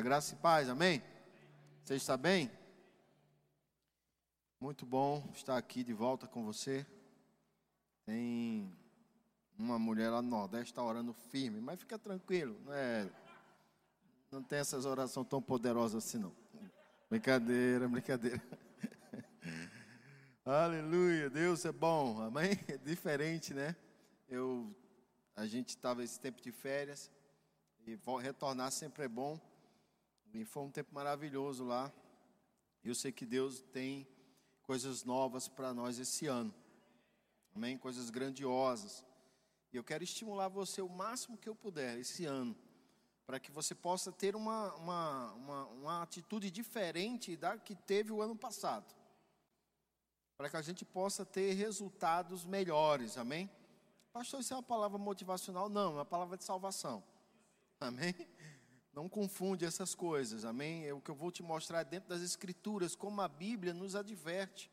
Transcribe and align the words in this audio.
A 0.00 0.02
graça 0.02 0.32
e 0.32 0.38
paz, 0.38 0.66
amém? 0.70 1.02
Você 1.84 1.94
está 1.94 2.16
bem? 2.16 2.50
Muito 4.58 4.86
bom 4.86 5.22
estar 5.34 5.58
aqui 5.58 5.84
de 5.84 5.92
volta 5.92 6.26
com 6.26 6.42
você. 6.42 6.86
Tem 8.06 8.74
uma 9.58 9.78
mulher 9.78 10.08
lá 10.08 10.22
no 10.22 10.30
Nordeste 10.30 10.72
está 10.72 10.82
orando 10.82 11.12
firme, 11.12 11.60
mas 11.60 11.80
fica 11.80 11.98
tranquilo, 11.98 12.58
não 12.64 12.72
é? 12.72 13.10
Não 14.30 14.42
tem 14.42 14.60
essas 14.60 14.86
orações 14.86 15.26
tão 15.28 15.42
poderosas 15.42 16.02
assim 16.02 16.16
não. 16.16 16.32
Brincadeira, 17.10 17.86
brincadeira. 17.86 18.42
Aleluia, 20.46 21.28
Deus 21.28 21.62
é 21.66 21.72
bom, 21.72 22.22
amém? 22.22 22.58
É 22.68 22.78
diferente, 22.78 23.52
né? 23.52 23.76
Eu, 24.30 24.74
a 25.36 25.44
gente 25.44 25.68
estava 25.68 26.02
esse 26.02 26.18
tempo 26.18 26.40
de 26.40 26.50
férias 26.50 27.10
e 27.86 27.98
retornar 28.22 28.70
sempre 28.70 29.04
é 29.04 29.08
bom. 29.08 29.38
E 30.32 30.44
foi 30.44 30.62
um 30.62 30.70
tempo 30.70 30.94
maravilhoso 30.94 31.64
lá. 31.64 31.92
Eu 32.84 32.94
sei 32.94 33.12
que 33.12 33.26
Deus 33.26 33.60
tem 33.60 34.06
coisas 34.62 35.04
novas 35.04 35.48
para 35.48 35.74
nós 35.74 35.98
esse 35.98 36.26
ano, 36.26 36.54
amém? 37.54 37.76
Coisas 37.76 38.10
grandiosas. 38.10 39.04
E 39.72 39.76
eu 39.76 39.84
quero 39.84 40.04
estimular 40.04 40.48
você 40.48 40.80
o 40.80 40.88
máximo 40.88 41.36
que 41.36 41.48
eu 41.48 41.54
puder 41.54 41.98
esse 41.98 42.24
ano, 42.24 42.56
para 43.26 43.38
que 43.38 43.50
você 43.50 43.74
possa 43.74 44.10
ter 44.10 44.34
uma, 44.34 44.74
uma, 44.74 45.32
uma, 45.34 45.66
uma 45.66 46.02
atitude 46.02 46.50
diferente 46.50 47.36
da 47.36 47.58
que 47.58 47.74
teve 47.74 48.12
o 48.12 48.22
ano 48.22 48.36
passado 48.36 49.00
para 50.40 50.48
que 50.48 50.56
a 50.56 50.62
gente 50.62 50.86
possa 50.86 51.22
ter 51.22 51.52
resultados 51.52 52.46
melhores, 52.46 53.18
amém? 53.18 53.50
Pastor, 54.10 54.40
isso 54.40 54.54
é 54.54 54.56
uma 54.56 54.62
palavra 54.62 54.96
motivacional? 54.96 55.68
Não, 55.68 55.90
é 55.90 55.94
uma 55.96 56.04
palavra 56.06 56.34
de 56.38 56.44
salvação, 56.44 57.04
amém? 57.78 58.14
Não 58.92 59.08
confunde 59.08 59.64
essas 59.64 59.94
coisas, 59.94 60.44
amém? 60.44 60.86
É 60.86 60.92
o 60.92 61.00
que 61.00 61.10
eu 61.10 61.14
vou 61.14 61.30
te 61.30 61.42
mostrar 61.42 61.82
dentro 61.84 62.08
das 62.08 62.22
Escrituras, 62.22 62.96
como 62.96 63.20
a 63.20 63.28
Bíblia 63.28 63.72
nos 63.72 63.94
adverte, 63.94 64.70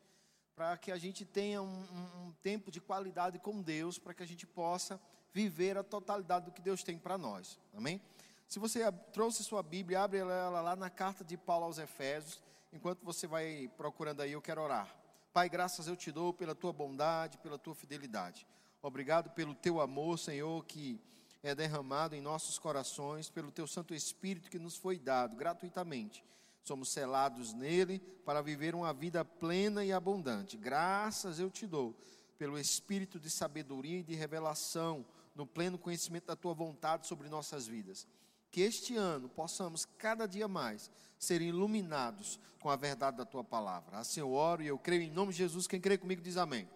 para 0.56 0.76
que 0.76 0.90
a 0.90 0.98
gente 0.98 1.24
tenha 1.24 1.62
um, 1.62 1.82
um, 2.26 2.32
tempo 2.42 2.70
de 2.70 2.80
qualidade 2.80 3.38
com 3.38 3.62
Deus, 3.62 3.98
para 3.98 4.12
que 4.12 4.22
a 4.22 4.26
gente 4.26 4.44
possa 4.46 5.00
viver 5.32 5.78
a 5.78 5.84
totalidade 5.84 6.46
do 6.46 6.52
que 6.52 6.60
Deus 6.60 6.82
tem 6.82 6.98
para 6.98 7.16
nós, 7.16 7.60
amém? 7.72 8.02
Se 8.48 8.58
você 8.58 8.80
trouxe 9.12 9.44
sua 9.44 9.62
Bíblia, 9.62 10.02
abre 10.02 10.18
ela 10.18 10.60
lá 10.60 10.74
na 10.74 10.90
carta 10.90 11.22
de 11.22 11.36
Paulo 11.36 11.66
aos 11.66 11.78
Efésios, 11.78 12.42
enquanto 12.72 13.04
você 13.04 13.26
vai 13.26 13.70
procurando 13.76 14.22
aí, 14.22 14.32
eu 14.32 14.42
quero 14.42 14.62
orar. 14.62 14.92
Pai, 15.32 15.48
graças 15.48 15.86
eu 15.86 15.94
te 15.94 16.10
dou 16.10 16.32
pela 16.32 16.54
tua 16.54 16.72
bondade, 16.72 17.38
pela 17.38 17.58
tua 17.58 17.74
fidelidade. 17.74 18.46
Obrigado 18.82 19.30
pelo 19.30 19.54
teu 19.54 19.80
amor, 19.80 20.18
Senhor, 20.18 20.64
que 20.64 21.00
é 21.42 21.54
derramado 21.54 22.14
em 22.14 22.20
nossos 22.20 22.58
corações, 22.58 23.30
pelo 23.30 23.50
teu 23.50 23.66
Santo 23.66 23.94
Espírito 23.94 24.50
que 24.50 24.58
nos 24.58 24.76
foi 24.76 24.98
dado 24.98 25.36
gratuitamente. 25.36 26.24
Somos 26.62 26.90
selados 26.90 27.52
nele 27.52 27.98
para 28.24 28.42
viver 28.42 28.74
uma 28.74 28.92
vida 28.92 29.24
plena 29.24 29.84
e 29.84 29.92
abundante. 29.92 30.56
Graças 30.56 31.38
eu 31.38 31.50
te 31.50 31.66
dou 31.66 31.96
pelo 32.38 32.58
Espírito 32.58 33.18
de 33.18 33.30
sabedoria 33.30 34.00
e 34.00 34.02
de 34.02 34.14
revelação, 34.14 35.04
no 35.34 35.46
pleno 35.46 35.78
conhecimento 35.78 36.26
da 36.26 36.36
tua 36.36 36.52
vontade 36.52 37.06
sobre 37.06 37.28
nossas 37.28 37.66
vidas 37.66 38.06
que 38.50 38.60
este 38.60 38.96
ano 38.96 39.28
possamos 39.28 39.86
cada 39.98 40.26
dia 40.26 40.48
mais 40.48 40.90
ser 41.18 41.40
iluminados 41.42 42.38
com 42.60 42.70
a 42.70 42.76
verdade 42.76 43.16
da 43.16 43.24
tua 43.24 43.44
palavra. 43.44 43.98
Assim 43.98 44.20
eu 44.20 44.32
oro 44.32 44.62
e 44.62 44.66
eu 44.66 44.78
creio 44.78 45.02
em 45.02 45.10
nome 45.10 45.32
de 45.32 45.38
Jesus. 45.38 45.66
Quem 45.66 45.80
crê 45.80 45.98
comigo 45.98 46.22
diz 46.22 46.36
amém. 46.36 46.68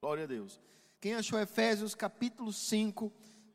Glória 0.00 0.24
a 0.24 0.26
Deus. 0.26 0.60
Quem 1.00 1.14
achou 1.14 1.38
Efésios 1.38 1.94
capítulo 1.94 2.52
5, 2.52 3.12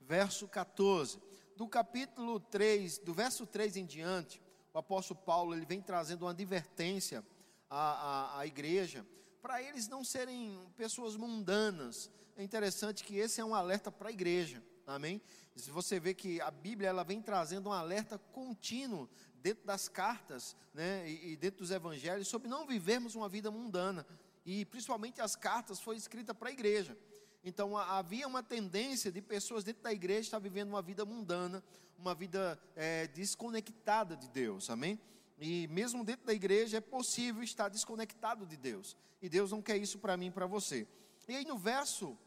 verso 0.08 0.48
14. 0.48 1.20
Do 1.56 1.68
capítulo 1.68 2.40
3, 2.40 3.00
do 3.00 3.14
verso 3.14 3.46
3 3.46 3.78
em 3.78 3.86
diante, 3.86 4.42
o 4.74 4.78
apóstolo 4.78 5.20
Paulo 5.20 5.54
ele 5.54 5.66
vem 5.66 5.82
trazendo 5.82 6.26
uma 6.26 6.32
advertência 6.32 7.24
à, 7.70 7.78
à, 7.78 8.40
à 8.40 8.48
igreja 8.48 9.06
para 9.42 9.62
eles 9.62 9.90
não 9.90 10.04
serem 10.04 10.58
pessoas 10.78 11.18
mundanas. 11.18 12.10
É 12.38 12.44
interessante 12.44 13.04
que 13.04 13.18
esse 13.18 13.42
é 13.42 13.46
um 13.46 13.54
alerta 13.54 13.92
para 13.92 14.08
a 14.08 14.12
igreja. 14.12 14.64
Amém? 14.88 15.22
Você 15.56 16.00
vê 16.00 16.14
que 16.14 16.42
a 16.42 16.50
Bíblia 16.50 16.90
ela 16.90 17.04
vem 17.04 17.22
trazendo 17.22 17.70
um 17.70 17.74
alerta 17.74 18.18
contínuo 18.18 19.10
dentro 19.36 19.66
das 19.66 19.90
cartas, 19.90 20.56
né, 20.74 21.08
e, 21.10 21.34
e 21.34 21.36
dentro 21.36 21.60
dos 21.60 21.72
evangelhos 21.72 22.28
sobre 22.28 22.48
não 22.48 22.66
vivermos 22.66 23.16
uma 23.16 23.28
vida 23.28 23.52
mundana. 23.52 24.08
E 24.46 24.66
principalmente 24.66 25.22
as 25.22 25.36
cartas 25.36 25.80
foi 25.80 25.98
escrita 25.98 26.34
para 26.34 26.50
a 26.50 26.52
igreja. 26.52 26.98
Então 27.44 27.78
havia 27.78 28.28
uma 28.28 28.42
tendência 28.42 29.12
de 29.12 29.22
pessoas 29.22 29.64
dentro 29.64 29.84
da 29.84 29.92
igreja 29.92 30.22
estar 30.22 30.40
vivendo 30.40 30.70
uma 30.70 30.82
vida 30.82 31.04
mundana, 31.04 31.64
uma 31.98 32.16
vida 32.16 32.58
é, 32.76 33.08
desconectada 33.08 34.16
de 34.16 34.30
Deus, 34.30 34.70
amém? 34.70 35.00
E 35.38 35.68
mesmo 35.68 36.06
dentro 36.06 36.26
da 36.26 36.34
igreja 36.34 36.78
é 36.78 36.82
possível 36.82 37.44
estar 37.44 37.68
desconectado 37.68 38.46
de 38.46 38.56
Deus. 38.56 38.96
E 39.22 39.28
Deus 39.28 39.52
não 39.52 39.62
quer 39.62 39.78
isso 39.78 40.00
para 40.00 40.16
mim 40.16 40.28
e 40.28 40.32
para 40.32 40.46
você. 40.46 40.88
E 41.28 41.36
aí 41.36 41.46
no 41.46 41.58
verso 41.58 42.18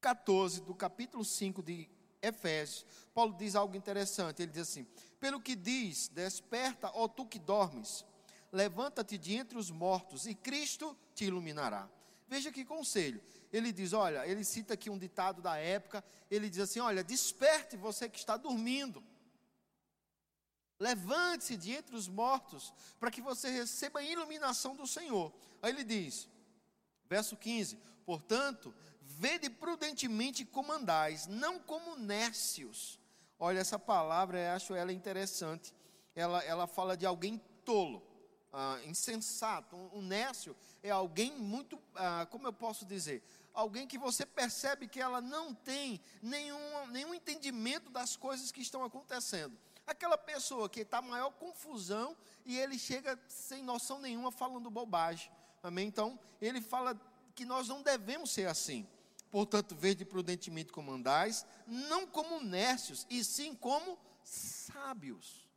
14 0.00 0.62
do 0.62 0.74
capítulo 0.74 1.24
5 1.24 1.62
de 1.62 1.88
Efésios, 2.22 2.86
Paulo 3.12 3.34
diz 3.36 3.54
algo 3.54 3.76
interessante. 3.76 4.42
Ele 4.42 4.52
diz 4.52 4.62
assim: 4.62 4.86
Pelo 5.20 5.40
que 5.40 5.54
diz, 5.54 6.08
desperta, 6.08 6.90
ó 6.94 7.06
tu 7.08 7.26
que 7.26 7.38
dormes, 7.38 8.04
levanta-te 8.50 9.18
de 9.18 9.34
entre 9.34 9.58
os 9.58 9.70
mortos 9.70 10.26
e 10.26 10.34
Cristo 10.34 10.96
te 11.14 11.26
iluminará. 11.26 11.90
Veja 12.26 12.50
que 12.50 12.64
conselho. 12.64 13.20
Ele 13.54 13.72
diz: 13.72 13.92
Olha, 13.92 14.26
ele 14.26 14.42
cita 14.42 14.74
aqui 14.74 14.90
um 14.90 14.98
ditado 14.98 15.40
da 15.40 15.56
época. 15.56 16.04
Ele 16.28 16.50
diz 16.50 16.58
assim: 16.58 16.80
Olha, 16.80 17.04
desperte 17.04 17.76
você 17.76 18.08
que 18.08 18.18
está 18.18 18.36
dormindo. 18.36 19.00
Levante-se 20.80 21.56
de 21.56 21.70
entre 21.70 21.94
os 21.94 22.08
mortos, 22.08 22.74
para 22.98 23.12
que 23.12 23.20
você 23.20 23.48
receba 23.48 24.00
a 24.00 24.02
iluminação 24.02 24.74
do 24.74 24.88
Senhor. 24.88 25.32
Aí 25.62 25.70
ele 25.70 25.84
diz, 25.84 26.28
verso 27.08 27.36
15: 27.36 27.78
Portanto, 28.04 28.74
vede 29.00 29.48
prudentemente 29.48 30.44
como 30.44 30.72
andais, 30.72 31.28
não 31.28 31.60
como 31.60 31.94
nércios. 31.94 32.98
Olha, 33.38 33.60
essa 33.60 33.78
palavra, 33.78 34.36
eu 34.36 34.50
acho 34.50 34.74
ela 34.74 34.92
interessante. 34.92 35.72
Ela, 36.12 36.42
ela 36.42 36.66
fala 36.66 36.96
de 36.96 37.06
alguém 37.06 37.40
tolo, 37.64 38.02
ah, 38.52 38.80
insensato. 38.84 39.76
Um, 39.76 40.00
um 40.00 40.08
é 40.82 40.90
alguém 40.90 41.38
muito, 41.38 41.78
ah, 41.94 42.26
como 42.28 42.48
eu 42.48 42.52
posso 42.52 42.84
dizer? 42.84 43.22
Alguém 43.54 43.86
que 43.86 43.96
você 43.96 44.26
percebe 44.26 44.88
que 44.88 45.00
ela 45.00 45.20
não 45.20 45.54
tem 45.54 46.00
nenhum, 46.20 46.86
nenhum 46.88 47.14
entendimento 47.14 47.88
das 47.88 48.16
coisas 48.16 48.50
que 48.50 48.60
estão 48.60 48.82
acontecendo. 48.82 49.56
Aquela 49.86 50.18
pessoa 50.18 50.68
que 50.68 50.80
está 50.80 51.00
maior 51.00 51.30
confusão 51.30 52.16
e 52.44 52.58
ele 52.58 52.76
chega 52.76 53.16
sem 53.28 53.62
noção 53.62 54.00
nenhuma 54.00 54.32
falando 54.32 54.68
bobagem. 54.70 55.30
Amém? 55.62 55.86
Então, 55.86 56.18
ele 56.40 56.60
fala 56.60 57.00
que 57.34 57.44
nós 57.44 57.68
não 57.68 57.80
devemos 57.80 58.32
ser 58.32 58.48
assim. 58.48 58.88
Portanto, 59.30 59.76
vede 59.76 60.04
prudentemente 60.04 60.72
como 60.72 60.90
andais, 60.90 61.46
não 61.66 62.06
como 62.06 62.40
nércios, 62.40 63.06
e 63.08 63.22
sim 63.22 63.54
como 63.54 63.98
sábios. 64.24 65.48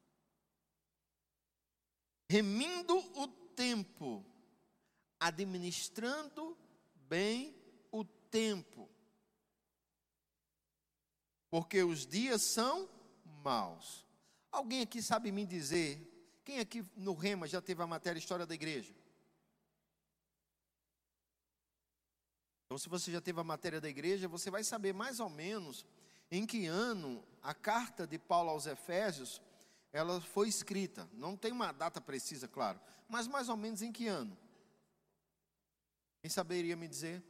Remindo 2.29 2.95
o 3.19 3.27
tempo, 3.27 4.23
administrando 5.19 6.55
bem 7.07 7.56
tempo. 8.29 8.89
Porque 11.49 11.83
os 11.83 12.05
dias 12.05 12.41
são 12.41 12.89
maus. 13.43 14.05
Alguém 14.51 14.81
aqui 14.81 15.01
sabe 15.01 15.31
me 15.31 15.45
dizer, 15.45 16.41
quem 16.43 16.59
aqui 16.59 16.85
no 16.95 17.13
Rema 17.13 17.47
já 17.47 17.61
teve 17.61 17.81
a 17.81 17.87
matéria 17.87 18.19
História 18.19 18.45
da 18.45 18.53
Igreja? 18.53 18.93
Então, 22.67 22.77
se 22.77 22.89
você 22.89 23.11
já 23.11 23.21
teve 23.21 23.39
a 23.39 23.45
matéria 23.45 23.79
da 23.79 23.87
igreja, 23.87 24.27
você 24.27 24.51
vai 24.51 24.61
saber 24.61 24.93
mais 24.93 25.21
ou 25.21 25.29
menos 25.29 25.85
em 26.29 26.45
que 26.45 26.65
ano 26.65 27.23
a 27.41 27.53
carta 27.53 28.05
de 28.05 28.19
Paulo 28.19 28.49
aos 28.49 28.67
Efésios 28.67 29.41
ela 29.93 30.19
foi 30.19 30.49
escrita. 30.49 31.09
Não 31.13 31.37
tem 31.37 31.53
uma 31.53 31.71
data 31.71 32.01
precisa, 32.01 32.45
claro, 32.45 32.77
mas 33.07 33.25
mais 33.25 33.47
ou 33.47 33.55
menos 33.55 33.81
em 33.81 33.91
que 33.91 34.07
ano? 34.07 34.37
Quem 36.21 36.29
saberia 36.29 36.75
me 36.75 36.89
dizer? 36.89 37.23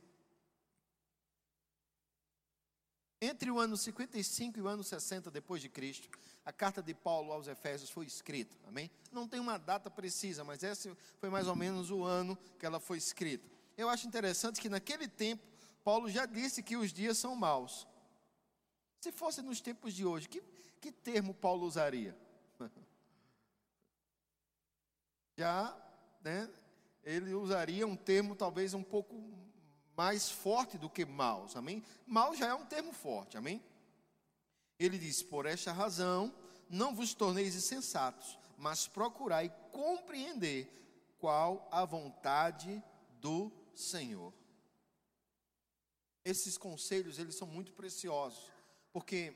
Entre 3.19 3.49
o 3.49 3.59
ano 3.59 3.75
55 3.75 4.59
e 4.59 4.61
o 4.61 4.67
ano 4.67 4.83
60 4.83 5.31
depois 5.31 5.61
de 5.61 5.69
Cristo, 5.69 6.09
a 6.45 6.53
carta 6.53 6.83
de 6.83 6.93
Paulo 6.93 7.31
aos 7.31 7.47
Efésios 7.47 7.89
foi 7.89 8.05
escrita. 8.05 8.55
Amém? 8.67 8.91
Não 9.11 9.27
tem 9.27 9.39
uma 9.39 9.57
data 9.57 9.89
precisa, 9.89 10.43
mas 10.43 10.61
esse 10.63 10.95
foi 11.19 11.29
mais 11.29 11.47
ou 11.47 11.55
menos 11.55 11.89
o 11.89 12.03
ano 12.03 12.37
que 12.59 12.65
ela 12.65 12.79
foi 12.79 12.97
escrita 12.97 13.57
eu 13.77 13.87
acho 13.87 14.07
interessante 14.07 14.59
que 14.59 14.67
naquele 14.67 15.07
tempo, 15.07 15.43
Paulo 15.83 16.09
já 16.09 16.25
disse 16.25 16.63
que 16.63 16.75
os 16.75 16.91
dias 16.91 17.17
são 17.17 17.35
maus. 17.35 17.87
Se 18.99 19.11
fosse 19.11 19.41
nos 19.43 19.61
tempos 19.61 19.93
de 19.93 20.03
hoje, 20.03 20.27
que, 20.27 20.41
que 20.81 20.91
termo 20.91 21.33
Paulo 21.33 21.65
usaria? 21.65 22.17
Já, 25.37 25.77
né, 26.21 26.49
ele 27.03 27.35
usaria 27.35 27.85
um 27.85 27.95
termo 27.95 28.35
talvez 28.35 28.73
um 28.73 28.81
pouco 28.81 29.15
mais 29.97 30.29
forte 30.29 30.77
do 30.77 30.89
que 30.89 31.03
maus, 31.03 31.55
amém? 31.55 31.83
Mal 32.05 32.35
já 32.35 32.47
é 32.47 32.53
um 32.53 32.65
termo 32.65 32.94
forte, 32.94 33.35
amém? 33.35 33.61
Ele 34.77 34.97
diz: 34.99 35.23
Por 35.23 35.47
esta 35.47 35.73
razão, 35.73 36.31
não 36.69 36.94
vos 36.94 37.15
torneis 37.15 37.55
insensatos, 37.55 38.38
mas 38.57 38.88
procurai 38.88 39.49
compreender 39.71 40.71
qual 41.17 41.67
a 41.71 41.83
vontade 41.83 42.81
do 43.19 43.51
Senhor. 43.73 44.31
Esses 46.23 46.57
conselhos, 46.57 47.17
eles 47.17 47.35
são 47.35 47.47
muito 47.47 47.73
preciosos, 47.73 48.51
porque 48.93 49.33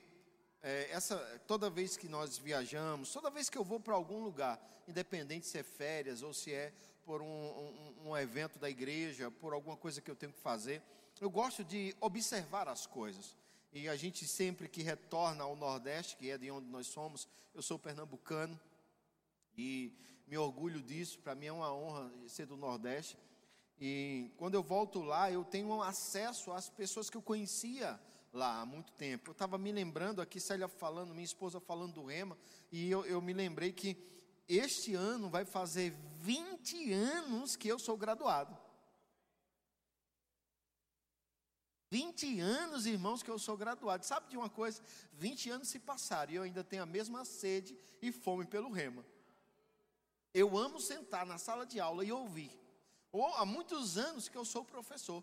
é, 0.61 0.91
essa, 0.91 1.17
toda 1.47 1.71
vez 1.71 1.97
que 1.97 2.07
nós 2.07 2.37
viajamos, 2.37 3.11
toda 3.11 3.31
vez 3.31 3.49
que 3.49 3.57
eu 3.57 3.63
vou 3.63 3.79
para 3.79 3.95
algum 3.95 4.23
lugar, 4.23 4.61
independente 4.87 5.47
se 5.47 5.57
é 5.57 5.63
férias 5.63 6.21
ou 6.21 6.33
se 6.33 6.53
é 6.53 6.71
por 7.11 7.21
um, 7.21 7.25
um, 7.25 8.09
um 8.11 8.17
evento 8.17 8.57
da 8.57 8.69
igreja, 8.69 9.29
por 9.29 9.51
alguma 9.51 9.75
coisa 9.75 9.99
que 9.99 10.09
eu 10.09 10.15
tenho 10.15 10.31
que 10.31 10.39
fazer, 10.39 10.81
eu 11.19 11.29
gosto 11.29 11.61
de 11.61 11.93
observar 11.99 12.69
as 12.69 12.87
coisas. 12.87 13.35
E 13.73 13.89
a 13.89 13.97
gente 13.97 14.25
sempre 14.25 14.69
que 14.69 14.81
retorna 14.81 15.43
ao 15.43 15.53
Nordeste, 15.53 16.15
que 16.15 16.29
é 16.29 16.37
de 16.37 16.49
onde 16.49 16.69
nós 16.69 16.87
somos, 16.87 17.27
eu 17.53 17.61
sou 17.61 17.77
pernambucano 17.77 18.57
e 19.57 19.93
me 20.25 20.37
orgulho 20.37 20.81
disso, 20.81 21.19
para 21.19 21.35
mim 21.35 21.47
é 21.47 21.51
uma 21.51 21.73
honra 21.73 22.09
ser 22.29 22.45
do 22.45 22.55
Nordeste. 22.55 23.17
E 23.77 24.31
quando 24.37 24.55
eu 24.55 24.63
volto 24.63 25.01
lá, 25.01 25.29
eu 25.29 25.43
tenho 25.43 25.81
acesso 25.81 26.53
às 26.53 26.69
pessoas 26.69 27.09
que 27.09 27.17
eu 27.17 27.21
conhecia 27.21 27.99
lá 28.31 28.61
há 28.61 28.65
muito 28.65 28.93
tempo. 28.93 29.31
Eu 29.31 29.33
estava 29.33 29.57
me 29.57 29.73
lembrando 29.73 30.21
aqui, 30.21 30.39
Célia 30.39 30.69
falando, 30.69 31.13
minha 31.13 31.25
esposa 31.25 31.59
falando 31.59 31.95
do 31.95 32.05
Rema, 32.05 32.37
e 32.71 32.89
eu, 32.89 33.05
eu 33.05 33.21
me 33.21 33.33
lembrei 33.33 33.73
que 33.73 33.97
este 34.57 34.93
ano 34.93 35.29
vai 35.29 35.45
fazer 35.45 35.95
20 36.19 36.91
anos 36.93 37.55
que 37.55 37.67
eu 37.67 37.79
sou 37.79 37.97
graduado. 37.97 38.57
20 41.89 42.39
anos, 42.39 42.85
irmãos, 42.85 43.21
que 43.21 43.29
eu 43.29 43.37
sou 43.37 43.57
graduado. 43.57 44.05
Sabe 44.05 44.29
de 44.29 44.37
uma 44.37 44.49
coisa? 44.49 44.81
20 45.13 45.49
anos 45.49 45.67
se 45.67 45.77
passaram 45.77 46.31
e 46.31 46.35
eu 46.35 46.43
ainda 46.43 46.63
tenho 46.63 46.83
a 46.83 46.85
mesma 46.85 47.25
sede 47.25 47.77
e 48.01 48.11
fome 48.11 48.45
pelo 48.45 48.71
rema. 48.71 49.05
Eu 50.33 50.57
amo 50.57 50.79
sentar 50.79 51.25
na 51.25 51.37
sala 51.37 51.65
de 51.65 51.79
aula 51.79 52.05
e 52.05 52.11
ouvir. 52.11 52.57
Ou 53.11 53.25
há 53.35 53.45
muitos 53.45 53.97
anos 53.97 54.29
que 54.29 54.37
eu 54.37 54.45
sou 54.45 54.63
professor. 54.63 55.21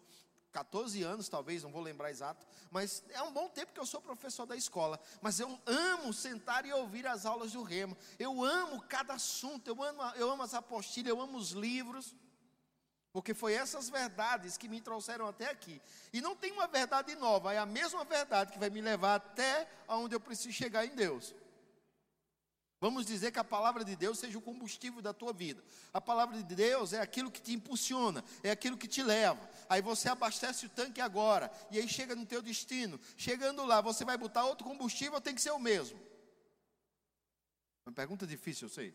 14 0.53 1.03
anos, 1.03 1.29
talvez, 1.29 1.63
não 1.63 1.71
vou 1.71 1.83
lembrar 1.83 2.11
exato, 2.11 2.47
mas 2.71 3.03
é 3.11 3.23
um 3.23 3.33
bom 3.33 3.49
tempo 3.49 3.73
que 3.73 3.81
eu 3.81 3.87
sou 3.87 4.01
professor 4.01 4.47
da 4.47 4.57
escola. 4.57 4.99
Mas 5.21 5.39
eu 5.39 5.59
amo 5.67 6.13
sentar 6.13 6.65
e 6.65 6.73
ouvir 6.73 7.07
as 7.07 7.27
aulas 7.27 7.53
do 7.53 7.63
remo. 7.63 7.97
Eu 8.19 8.43
amo 8.43 8.83
cada 8.83 9.15
assunto, 9.15 9.69
eu 9.69 9.83
amo, 9.83 10.03
eu 10.17 10.31
amo 10.31 10.43
as 10.43 10.55
apostilhas, 10.55 11.11
eu 11.11 11.21
amo 11.21 11.37
os 11.39 11.51
livros. 11.51 12.15
Porque 13.13 13.35
foi 13.35 13.55
essas 13.55 13.89
verdades 13.89 14.57
que 14.57 14.69
me 14.69 14.81
trouxeram 14.81 15.27
até 15.27 15.51
aqui. 15.51 15.81
E 16.13 16.21
não 16.21 16.37
tem 16.37 16.53
uma 16.53 16.67
verdade 16.67 17.15
nova, 17.17 17.53
é 17.53 17.59
a 17.59 17.67
mesma 17.67 18.05
verdade 18.05 18.53
que 18.53 18.59
vai 18.59 18.71
me 18.71 18.81
levar 18.81 19.17
até 19.17 19.69
onde 19.89 20.15
eu 20.15 20.21
preciso 20.21 20.53
chegar 20.53 20.85
em 20.85 20.95
Deus. 20.95 21.35
Vamos 22.81 23.05
dizer 23.07 23.33
que 23.33 23.41
a 23.41 23.45
palavra 23.45 23.85
de 23.85 23.97
Deus 23.97 24.19
seja 24.19 24.39
o 24.39 24.43
combustível 24.43 25.03
da 25.03 25.13
tua 25.13 25.33
vida. 25.33 25.63
A 25.93 26.01
palavra 26.01 26.37
de 26.37 26.55
Deus 26.55 26.93
é 26.93 27.01
aquilo 27.01 27.31
que 27.31 27.43
te 27.43 27.53
impulsiona, 27.53 28.25
é 28.43 28.53
aquilo 28.53 28.77
que 28.77 28.87
te 28.87 29.03
leva. 29.03 29.51
Aí 29.69 29.83
você 29.83 30.09
abastece 30.09 30.67
o 30.67 30.69
tanque 30.69 31.01
agora, 31.01 31.51
e 31.73 31.79
aí 31.79 31.89
chega 31.89 32.15
no 32.15 32.25
teu 32.25 32.41
destino. 32.41 33.01
Chegando 33.17 33.65
lá, 33.65 33.81
você 33.81 34.05
vai 34.05 34.17
botar 34.17 34.45
outro 34.45 34.65
combustível, 34.65 35.21
tem 35.21 35.35
que 35.35 35.43
ser 35.43 35.51
o 35.51 35.59
mesmo. 35.59 35.99
Uma 37.85 37.93
pergunta 37.93 38.25
difícil, 38.27 38.69
eu 38.69 38.73
sei. 38.73 38.95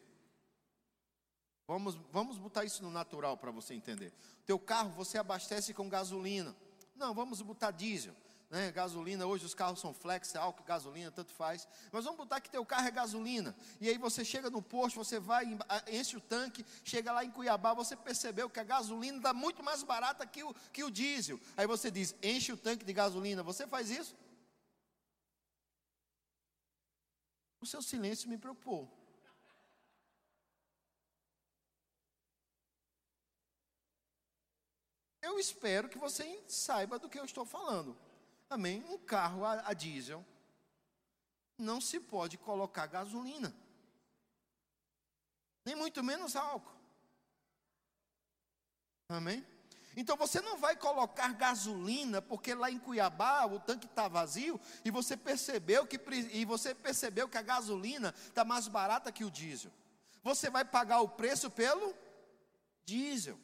Vamos, 1.68 1.96
vamos 2.10 2.38
botar 2.38 2.64
isso 2.64 2.84
no 2.84 2.92
natural 2.92 3.38
para 3.38 3.52
você 3.52 3.74
entender. 3.74 4.14
Teu 4.46 4.58
carro 4.58 4.92
você 4.92 5.18
abastece 5.18 5.74
com 5.74 5.90
gasolina. 5.90 6.56
Não, 6.96 7.14
vamos 7.14 7.42
botar 7.42 7.72
diesel 7.72 8.16
né, 8.54 8.72
gasolina, 8.72 9.26
hoje 9.26 9.44
os 9.48 9.56
carros 9.56 9.80
são 9.80 9.96
flex, 9.96 10.36
álcool, 10.36 10.64
gasolina, 10.64 11.10
tanto 11.10 11.32
faz. 11.34 11.68
Mas 11.92 12.04
vamos 12.04 12.20
botar 12.20 12.40
que 12.40 12.52
teu 12.52 12.64
carro 12.64 12.88
é 12.88 12.92
gasolina. 12.92 13.56
E 13.82 13.90
aí 13.90 13.98
você 13.98 14.24
chega 14.24 14.48
no 14.48 14.62
posto, 14.62 15.04
você 15.04 15.20
vai, 15.20 15.58
enche 15.92 16.18
o 16.18 16.22
tanque, 16.22 16.64
chega 16.84 17.12
lá 17.12 17.26
em 17.26 17.32
Cuiabá, 17.32 17.74
você 17.74 17.96
percebeu 17.96 18.48
que 18.48 18.60
a 18.60 18.64
gasolina 18.64 19.18
está 19.18 19.34
muito 19.34 19.64
mais 19.64 19.82
barata 19.82 20.24
que 20.28 20.44
o, 20.44 20.54
que 20.72 20.84
o 20.84 20.92
diesel. 20.92 21.40
Aí 21.58 21.66
você 21.66 21.90
diz, 21.90 22.14
enche 22.22 22.54
o 22.54 22.58
tanque 22.58 22.86
de 22.86 22.94
gasolina. 22.94 23.42
Você 23.42 23.66
faz 23.66 23.90
isso? 23.90 24.16
O 27.60 27.66
seu 27.66 27.82
silêncio 27.82 28.30
me 28.30 28.38
preocupou. 28.38 28.88
Eu 35.24 35.40
espero 35.40 35.90
que 35.90 35.98
você 35.98 36.44
saiba 36.48 37.00
do 37.00 37.10
que 37.10 37.18
eu 37.18 37.26
estou 37.26 37.46
falando. 37.46 37.98
Amém? 38.54 38.86
Um 38.88 39.00
carro 39.00 39.44
a, 39.44 39.68
a 39.68 39.74
diesel 39.74 40.24
não 41.58 41.82
se 41.82 42.00
pode 42.00 42.38
colocar 42.38 42.86
gasolina, 42.86 43.56
nem 45.66 45.76
muito 45.76 46.04
menos 46.04 46.36
álcool. 46.36 46.72
Amém? 49.10 49.44
Então 49.98 50.16
você 50.16 50.40
não 50.40 50.58
vai 50.58 50.76
colocar 50.76 51.34
gasolina 51.34 52.22
porque 52.22 52.54
lá 52.54 52.70
em 52.70 52.78
Cuiabá 52.78 53.46
o 53.48 53.60
tanque 53.60 53.88
está 53.88 54.08
vazio 54.08 54.62
e 54.86 54.92
você 54.92 55.18
percebeu 55.18 55.88
que 55.88 56.00
e 56.32 56.46
você 56.46 56.76
percebeu 56.76 57.28
que 57.28 57.38
a 57.38 57.42
gasolina 57.42 58.14
está 58.28 58.46
mais 58.46 58.68
barata 58.68 59.12
que 59.12 59.24
o 59.24 59.32
diesel. 59.32 59.72
Você 60.24 60.48
vai 60.50 60.64
pagar 60.64 61.02
o 61.02 61.10
preço 61.10 61.50
pelo 61.50 61.96
diesel. 62.86 63.40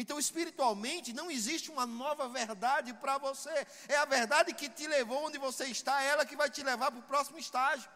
Então, 0.00 0.18
espiritualmente, 0.18 1.12
não 1.12 1.30
existe 1.30 1.70
uma 1.70 1.84
nova 1.84 2.26
verdade 2.26 2.90
para 2.94 3.18
você. 3.18 3.66
É 3.86 3.96
a 3.98 4.06
verdade 4.06 4.54
que 4.54 4.66
te 4.66 4.86
levou 4.86 5.26
onde 5.26 5.36
você 5.36 5.66
está, 5.66 6.02
é 6.02 6.06
ela 6.06 6.24
que 6.24 6.34
vai 6.34 6.48
te 6.48 6.62
levar 6.62 6.90
para 6.90 7.00
o 7.00 7.02
próximo 7.02 7.38
estágio. 7.38 7.90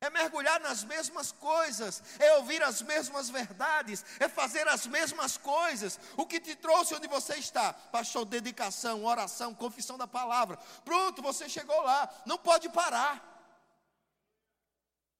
É 0.00 0.08
mergulhar 0.08 0.58
nas 0.58 0.84
mesmas 0.84 1.32
coisas, 1.32 2.02
é 2.18 2.38
ouvir 2.38 2.62
as 2.62 2.80
mesmas 2.80 3.28
verdades, 3.28 4.06
é 4.18 4.26
fazer 4.26 4.66
as 4.68 4.86
mesmas 4.86 5.36
coisas. 5.36 6.00
O 6.16 6.24
que 6.24 6.40
te 6.40 6.56
trouxe 6.56 6.94
onde 6.94 7.06
você 7.06 7.34
está? 7.36 7.74
Pastor, 7.74 8.24
dedicação, 8.24 9.04
oração, 9.04 9.54
confissão 9.54 9.98
da 9.98 10.06
palavra. 10.06 10.56
Pronto, 10.82 11.20
você 11.20 11.46
chegou 11.46 11.78
lá, 11.82 12.08
não 12.24 12.38
pode 12.38 12.70
parar. 12.70 13.22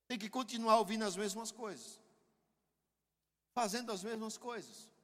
Tem 0.08 0.18
que 0.18 0.30
continuar 0.30 0.78
ouvindo 0.78 1.04
as 1.04 1.16
mesmas 1.16 1.52
coisas, 1.52 2.00
fazendo 3.54 3.92
as 3.92 4.02
mesmas 4.02 4.38
coisas. 4.38 4.95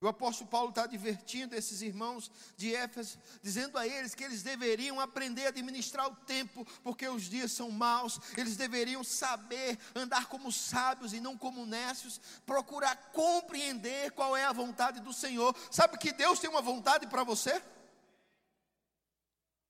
O 0.00 0.08
apóstolo 0.08 0.50
Paulo 0.50 0.68
está 0.68 0.82
advertindo 0.82 1.54
esses 1.54 1.80
irmãos 1.80 2.30
de 2.54 2.74
Éfeso, 2.74 3.18
dizendo 3.42 3.78
a 3.78 3.86
eles 3.86 4.14
que 4.14 4.22
eles 4.22 4.42
deveriam 4.42 5.00
aprender 5.00 5.46
a 5.46 5.48
administrar 5.48 6.06
o 6.06 6.14
tempo, 6.14 6.66
porque 6.82 7.08
os 7.08 7.22
dias 7.22 7.50
são 7.52 7.70
maus, 7.70 8.20
eles 8.36 8.56
deveriam 8.56 9.02
saber 9.02 9.78
andar 9.94 10.26
como 10.26 10.52
sábios 10.52 11.14
e 11.14 11.20
não 11.20 11.36
como 11.38 11.64
nécios, 11.64 12.20
procurar 12.44 12.94
compreender 13.12 14.10
qual 14.10 14.36
é 14.36 14.44
a 14.44 14.52
vontade 14.52 15.00
do 15.00 15.14
Senhor. 15.14 15.56
Sabe 15.70 15.96
que 15.96 16.12
Deus 16.12 16.38
tem 16.38 16.50
uma 16.50 16.60
vontade 16.60 17.06
para 17.06 17.24
você? 17.24 17.62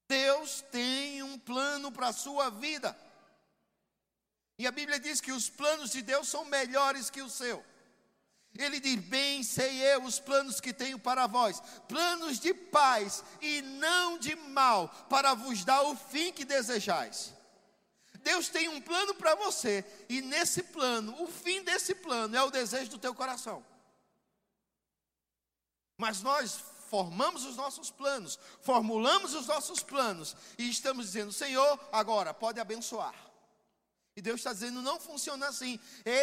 Deus 0.09 0.61
tem 0.73 1.23
um 1.23 1.39
plano 1.39 1.93
para 1.93 2.09
a 2.09 2.13
sua 2.13 2.51
vida. 2.51 2.99
E 4.59 4.67
a 4.67 4.73
Bíblia 4.73 4.99
diz 4.99 5.21
que 5.21 5.31
os 5.31 5.49
planos 5.49 5.91
de 5.91 6.03
Deus 6.03 6.27
são 6.27 6.45
melhores 6.47 7.11
que 7.11 7.23
o 7.23 7.31
seu. 7.31 7.65
Ele 8.59 8.81
diz: 8.81 8.97
Bem 8.97 9.43
sei 9.43 9.83
eu 9.93 10.05
os 10.05 10.19
planos 10.19 10.61
que 10.61 10.73
tenho 10.73 10.99
para 10.99 11.27
vós, 11.27 11.63
planos 11.89 12.39
de 12.39 12.55
paz 12.55 13.25
e 13.41 13.63
não 13.63 14.19
de 14.19 14.35
mal, 14.37 14.89
para 15.09 15.35
vos 15.35 15.65
dar 15.65 15.83
o 15.83 15.97
fim 15.97 16.33
que 16.33 16.45
desejais. 16.45 17.35
Deus 18.21 18.49
tem 18.49 18.69
um 18.69 18.81
plano 18.81 19.15
para 19.15 19.37
você, 19.37 19.85
e 20.09 20.21
nesse 20.21 20.63
plano, 20.65 21.23
o 21.23 21.29
fim 21.29 21.63
desse 21.63 21.95
plano 21.95 22.37
é 22.37 22.43
o 22.43 22.51
desejo 22.51 22.91
do 22.91 22.99
teu 22.99 23.15
coração. 23.15 23.65
Mas 25.97 26.23
nós 26.23 26.61
formamos 26.91 27.45
os 27.45 27.57
nossos 27.57 27.91
planos, 27.91 28.39
formulamos 28.61 29.35
os 29.35 29.47
nossos 29.47 29.83
planos, 29.83 30.37
e 30.59 30.69
estamos 30.69 31.07
dizendo: 31.07 31.33
Senhor, 31.33 31.79
agora 31.93 32.35
pode 32.35 32.61
abençoar. 32.61 33.15
E 34.17 34.23
Deus 34.23 34.41
está 34.41 34.53
dizendo: 34.53 34.81
não 34.81 34.99
funciona 34.99 35.47
assim. 35.47 35.79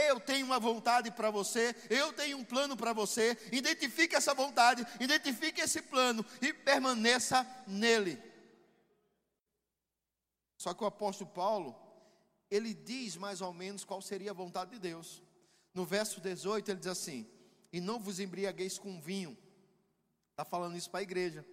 Eu 0.09 0.19
tenho 0.19 0.45
uma 0.45 0.59
vontade 0.59 1.11
para 1.11 1.29
você, 1.29 1.75
eu 1.89 2.11
tenho 2.11 2.39
um 2.39 2.43
plano 2.43 2.75
para 2.75 2.91
você. 2.91 3.37
Identifique 3.51 4.15
essa 4.15 4.33
vontade, 4.33 4.85
identifique 4.99 5.61
esse 5.61 5.81
plano 5.83 6.25
e 6.41 6.51
permaneça 6.51 7.47
nele. 7.67 8.19
Só 10.57 10.73
que 10.73 10.83
o 10.83 10.87
apóstolo 10.87 11.29
Paulo, 11.29 11.75
ele 12.49 12.73
diz 12.73 13.15
mais 13.15 13.41
ou 13.41 13.53
menos 13.53 13.85
qual 13.85 14.01
seria 14.01 14.31
a 14.31 14.33
vontade 14.33 14.71
de 14.71 14.79
Deus. 14.79 15.21
No 15.73 15.85
verso 15.85 16.19
18, 16.19 16.71
ele 16.71 16.79
diz 16.79 16.87
assim: 16.87 17.29
E 17.71 17.79
não 17.79 17.99
vos 17.99 18.19
embriagueis 18.19 18.79
com 18.79 18.99
vinho. 18.99 19.37
Está 20.31 20.43
falando 20.43 20.75
isso 20.75 20.89
para 20.89 21.01
a 21.01 21.03
igreja. 21.03 21.45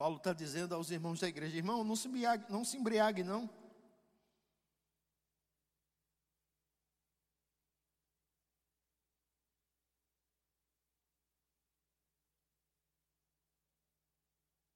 Paulo 0.00 0.16
está 0.16 0.32
dizendo 0.32 0.74
aos 0.74 0.90
irmãos 0.90 1.20
da 1.20 1.28
igreja: 1.28 1.58
irmão, 1.58 1.84
não 1.84 1.94
se 1.94 2.08
embriague, 2.08 2.46
não. 2.48 2.64
Se 2.64 2.74
embriague, 2.78 3.22
não. 3.22 3.50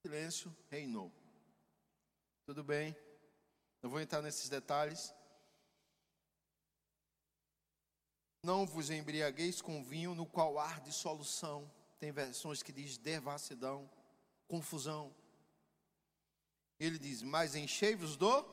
silêncio 0.03 0.55
reinou. 0.69 1.11
Tudo 2.45 2.63
bem? 2.63 2.95
Não 3.81 3.89
vou 3.89 3.99
entrar 3.99 4.21
nesses 4.21 4.47
detalhes. 4.47 5.11
Não 8.43 8.67
vos 8.67 8.91
embriagueis 8.91 9.59
com 9.59 9.83
vinho 9.83 10.13
no 10.13 10.27
qual 10.27 10.59
há 10.59 10.77
dissolução. 10.81 11.67
Tem 11.97 12.11
versões 12.11 12.61
que 12.61 12.71
diz 12.71 12.99
devassidão, 12.99 13.89
confusão. 14.47 15.13
Ele 16.79 16.97
diz: 16.97 17.21
Mas 17.21 17.55
enchei-vos 17.55 18.15
do. 18.17 18.45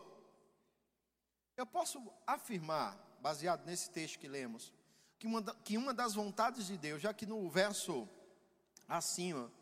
Eu 1.57 1.67
posso 1.67 2.03
afirmar, 2.27 2.97
baseado 3.21 3.65
nesse 3.67 3.91
texto 3.91 4.19
que 4.19 4.27
lemos, 4.27 4.73
que 5.19 5.27
uma, 5.27 5.43
que 5.43 5.77
uma 5.77 5.95
das 5.95 6.15
vontades 6.15 6.67
de 6.67 6.77
Deus, 6.77 7.03
já 7.03 7.13
que 7.13 7.27
no 7.27 7.49
verso 7.49 8.09
acima, 8.89 9.53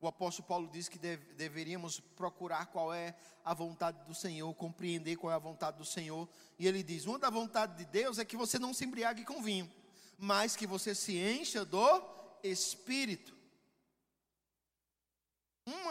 o 0.00 0.06
apóstolo 0.06 0.48
Paulo 0.48 0.68
diz 0.68 0.88
que 0.88 0.98
deve, 0.98 1.34
deveríamos 1.34 2.00
procurar 2.00 2.66
qual 2.66 2.92
é 2.92 3.14
a 3.44 3.54
vontade 3.54 4.04
do 4.04 4.14
Senhor, 4.14 4.52
compreender 4.54 5.16
qual 5.16 5.32
é 5.32 5.36
a 5.36 5.38
vontade 5.38 5.78
do 5.78 5.84
Senhor. 5.84 6.28
E 6.58 6.66
ele 6.66 6.82
diz: 6.82 7.06
uma 7.06 7.18
da 7.18 7.30
vontade 7.30 7.76
de 7.76 7.84
Deus 7.84 8.18
é 8.18 8.24
que 8.24 8.36
você 8.36 8.58
não 8.58 8.74
se 8.74 8.84
embriague 8.84 9.24
com 9.24 9.42
vinho, 9.42 9.70
mas 10.18 10.56
que 10.56 10.66
você 10.66 10.94
se 10.94 11.16
encha 11.18 11.64
do 11.64 12.02
Espírito. 12.42 13.35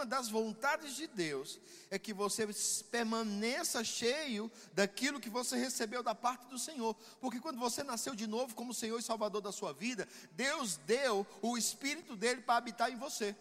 Das 0.05 0.29
vontades 0.29 0.95
de 0.95 1.07
Deus 1.07 1.59
é 1.89 1.97
que 1.97 2.13
você 2.13 2.47
permaneça 2.91 3.83
cheio 3.83 4.51
daquilo 4.73 5.19
que 5.19 5.29
você 5.29 5.57
recebeu 5.57 6.03
da 6.03 6.13
parte 6.13 6.47
do 6.47 6.59
Senhor, 6.59 6.95
porque 7.19 7.39
quando 7.39 7.59
você 7.59 7.83
nasceu 7.83 8.15
de 8.15 8.27
novo 8.27 8.55
como 8.55 8.73
Senhor 8.73 8.99
e 8.99 9.03
Salvador 9.03 9.41
da 9.41 9.51
sua 9.51 9.73
vida, 9.73 10.07
Deus 10.31 10.77
deu 10.85 11.25
o 11.41 11.57
Espírito 11.57 12.15
dele 12.15 12.41
para 12.41 12.57
habitar 12.57 12.91
em 12.91 12.97
você. 12.97 13.35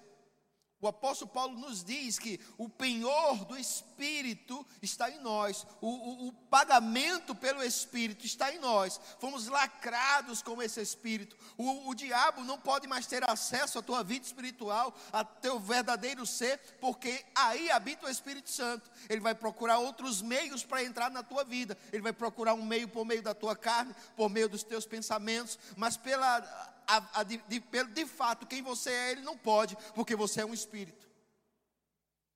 O 0.81 0.89
apóstolo 0.89 1.31
Paulo 1.31 1.59
nos 1.59 1.83
diz 1.83 2.19
que 2.19 2.39
o 2.59 2.69
penhor 2.69 3.45
do 3.47 3.57
Espírito 3.57 4.67
está 4.83 5.11
em 5.11 5.19
nós, 5.21 5.67
o, 5.81 5.89
o, 5.89 6.29
o, 6.29 6.33
pagamento 6.33 7.35
pelo 7.35 7.63
Espírito 7.63 8.27
está 8.27 8.53
em 8.53 8.59
nós, 8.59 9.01
fomos 9.19 9.47
lacrados 9.47 10.43
com 10.43 10.63
esse 10.63 10.83
Espírito. 10.83 11.37
O, 11.57 11.89
o 11.89 11.95
diabo 11.95 12.45
não 12.45 12.59
pode 12.59 12.87
mais 12.87 13.07
ter 13.07 13.29
acesso 13.29 13.79
à 13.79 13.83
tua 13.83 14.05
vida 14.05 14.27
espiritual, 14.27 14.95
a 15.11 15.25
teu 15.25 15.59
verdadeiro 15.59 16.27
ser, 16.27 16.59
porque 16.81 17.25
aí 17.35 17.71
habita 17.71 18.07
o 18.07 18.11
Espírito 18.11 18.51
Santo. 18.51 18.91
Ele 19.09 19.21
vai 19.21 19.35
procurar 19.35 19.79
outros 19.79 20.21
meios 20.21 20.65
para 20.65 20.85
entrar 20.85 21.11
na 21.11 21.23
tua 21.23 21.45
vida, 21.45 21.79
ele 21.93 22.03
vai 22.03 22.13
procurar 22.13 22.53
um 22.53 22.65
meio 22.65 22.89
por 22.89 23.07
meio 23.07 23.23
da 23.23 23.35
tua 23.35 23.57
carne, 23.57 23.95
por 24.17 24.29
meio 24.29 24.49
dos 24.49 24.63
teus 24.63 24.85
pensamentos, 24.85 25.59
mas 25.77 25.97
pela 25.97 26.74
a, 26.87 27.21
a, 27.21 27.23
de, 27.23 27.39
de, 27.49 27.61
de 27.61 28.07
fato, 28.07 28.47
quem 28.47 28.63
você 28.63 28.91
é, 28.91 29.13
ele 29.13 29.23
não 29.23 29.37
pode, 29.37 29.77
porque 29.95 30.15
você 30.17 30.41
é 30.41 30.47
um 30.47 30.55
espírito. 30.55 31.09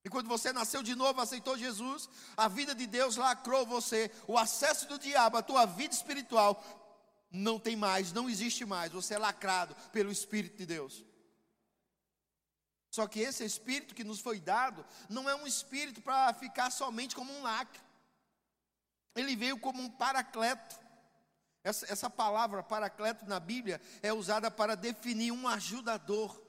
E 0.04 0.08
quando 0.08 0.28
você 0.28 0.52
nasceu 0.52 0.82
de 0.82 0.94
novo, 0.94 1.20
aceitou 1.20 1.58
Jesus, 1.58 2.08
a 2.36 2.48
vida 2.48 2.74
de 2.74 2.86
Deus 2.86 3.16
lacrou 3.16 3.66
você, 3.66 4.10
o 4.26 4.38
acesso 4.38 4.86
do 4.88 4.98
diabo 4.98 5.36
à 5.36 5.42
tua 5.42 5.66
vida 5.66 5.92
espiritual 5.92 6.62
não 7.30 7.58
tem 7.58 7.76
mais, 7.76 8.12
não 8.12 8.28
existe 8.28 8.64
mais. 8.64 8.92
Você 8.92 9.14
é 9.14 9.18
lacrado 9.18 9.74
pelo 9.92 10.10
Espírito 10.10 10.56
de 10.56 10.66
Deus. 10.66 11.04
Só 12.90 13.06
que 13.06 13.20
esse 13.20 13.44
Espírito 13.44 13.94
que 13.94 14.04
nos 14.04 14.20
foi 14.20 14.40
dado 14.40 14.84
não 15.08 15.28
é 15.28 15.34
um 15.34 15.46
Espírito 15.46 16.00
para 16.00 16.32
ficar 16.34 16.70
somente 16.70 17.14
como 17.14 17.32
um 17.32 17.42
lacre. 17.42 17.80
Ele 19.14 19.36
veio 19.36 19.58
como 19.58 19.82
um 19.82 19.90
paracleto. 19.90 20.76
Essa, 21.68 21.92
essa 21.92 22.08
palavra 22.08 22.62
paracleto 22.62 23.26
na 23.26 23.38
Bíblia 23.38 23.78
é 24.02 24.10
usada 24.10 24.50
para 24.50 24.74
definir 24.74 25.32
um 25.32 25.46
ajudador, 25.46 26.40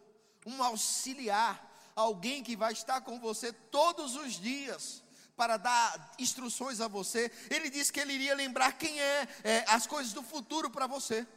um 0.46 0.64
auxiliar, 0.64 1.70
alguém 1.94 2.42
que 2.42 2.56
vai 2.56 2.72
estar 2.72 3.02
com 3.02 3.20
você 3.20 3.52
todos 3.52 4.16
os 4.16 4.34
dias 4.40 5.04
para 5.36 5.58
dar 5.58 6.14
instruções 6.18 6.80
a 6.80 6.88
você. 6.88 7.30
Ele 7.50 7.70
disse 7.70 7.92
que 7.92 8.00
ele 8.00 8.14
iria 8.14 8.34
lembrar 8.34 8.78
quem 8.78 9.02
é, 9.02 9.28
é 9.44 9.66
as 9.68 9.86
coisas 9.86 10.14
do 10.14 10.24
futuro 10.24 10.70
para 10.70 10.88
você. 10.88 11.28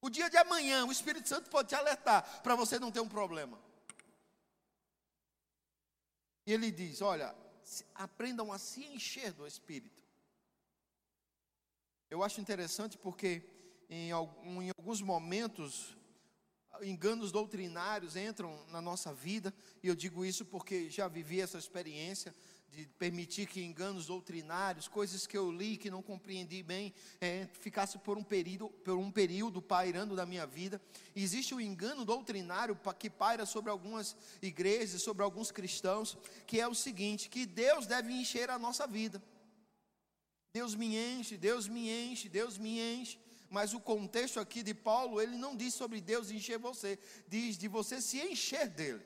O 0.00 0.10
dia 0.10 0.28
de 0.28 0.36
amanhã, 0.36 0.84
o 0.84 0.90
Espírito 0.90 1.28
Santo 1.28 1.48
pode 1.50 1.68
te 1.68 1.76
alertar 1.76 2.42
para 2.42 2.56
você 2.56 2.80
não 2.80 2.90
ter 2.90 3.00
um 3.00 3.08
problema. 3.08 3.60
E 6.46 6.52
ele 6.52 6.72
diz: 6.72 7.00
Olha, 7.00 7.32
aprendam 7.94 8.52
a 8.52 8.58
se 8.58 8.84
encher 8.86 9.32
do 9.32 9.46
Espírito. 9.46 10.09
Eu 12.10 12.24
acho 12.24 12.40
interessante 12.40 12.98
porque 12.98 13.40
em, 13.88 14.10
alguns 14.10 15.00
momentos 15.00 15.96
enganos 16.82 17.30
doutrinários 17.30 18.16
entram 18.16 18.66
na 18.66 18.80
nossa 18.80 19.14
vida, 19.14 19.54
e 19.80 19.86
eu 19.86 19.94
digo 19.94 20.24
isso 20.24 20.44
porque 20.44 20.90
já 20.90 21.06
vivi 21.06 21.40
essa 21.40 21.56
experiência 21.56 22.34
de 22.68 22.86
permitir 22.98 23.46
que 23.46 23.62
enganos 23.62 24.06
doutrinários, 24.06 24.88
coisas 24.88 25.24
que 25.24 25.38
eu 25.38 25.52
li 25.52 25.76
que 25.76 25.88
não 25.88 26.02
compreendi 26.02 26.64
bem, 26.64 26.92
é, 27.20 27.48
ficasse 27.60 27.96
por 27.98 28.18
um 28.18 28.24
período, 28.24 28.68
por 28.68 28.96
um 28.96 29.10
período 29.10 29.62
pairando 29.62 30.16
na 30.16 30.26
minha 30.26 30.46
vida. 30.46 30.80
E 31.14 31.22
existe 31.22 31.54
um 31.54 31.60
engano 31.60 32.04
doutrinário 32.04 32.76
que 32.98 33.08
paira 33.08 33.46
sobre 33.46 33.70
algumas 33.70 34.16
igrejas, 34.42 35.02
sobre 35.02 35.22
alguns 35.22 35.52
cristãos, 35.52 36.18
que 36.44 36.60
é 36.60 36.66
o 36.66 36.74
seguinte: 36.74 37.28
que 37.28 37.46
Deus 37.46 37.86
deve 37.86 38.12
encher 38.12 38.50
a 38.50 38.58
nossa 38.58 38.84
vida. 38.84 39.22
Deus 40.52 40.74
me 40.74 40.96
enche, 40.96 41.36
Deus 41.36 41.68
me 41.68 41.88
enche, 41.88 42.28
Deus 42.28 42.58
me 42.58 42.78
enche. 42.78 43.18
Mas 43.48 43.74
o 43.74 43.80
contexto 43.80 44.38
aqui 44.38 44.62
de 44.62 44.72
Paulo, 44.72 45.20
ele 45.20 45.36
não 45.36 45.56
diz 45.56 45.74
sobre 45.74 46.00
Deus 46.00 46.30
encher 46.30 46.58
você, 46.58 46.98
diz 47.26 47.58
de 47.58 47.66
você 47.66 48.00
se 48.00 48.18
encher 48.20 48.68
dele. 48.68 49.04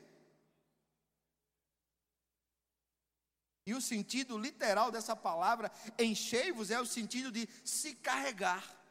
E 3.66 3.72
o 3.72 3.80
sentido 3.80 4.36
literal 4.36 4.90
dessa 4.90 5.16
palavra, 5.16 5.72
enchei-vos, 5.98 6.70
é 6.70 6.78
o 6.78 6.84
sentido 6.84 7.32
de 7.32 7.48
se 7.64 7.94
carregar. 7.94 8.83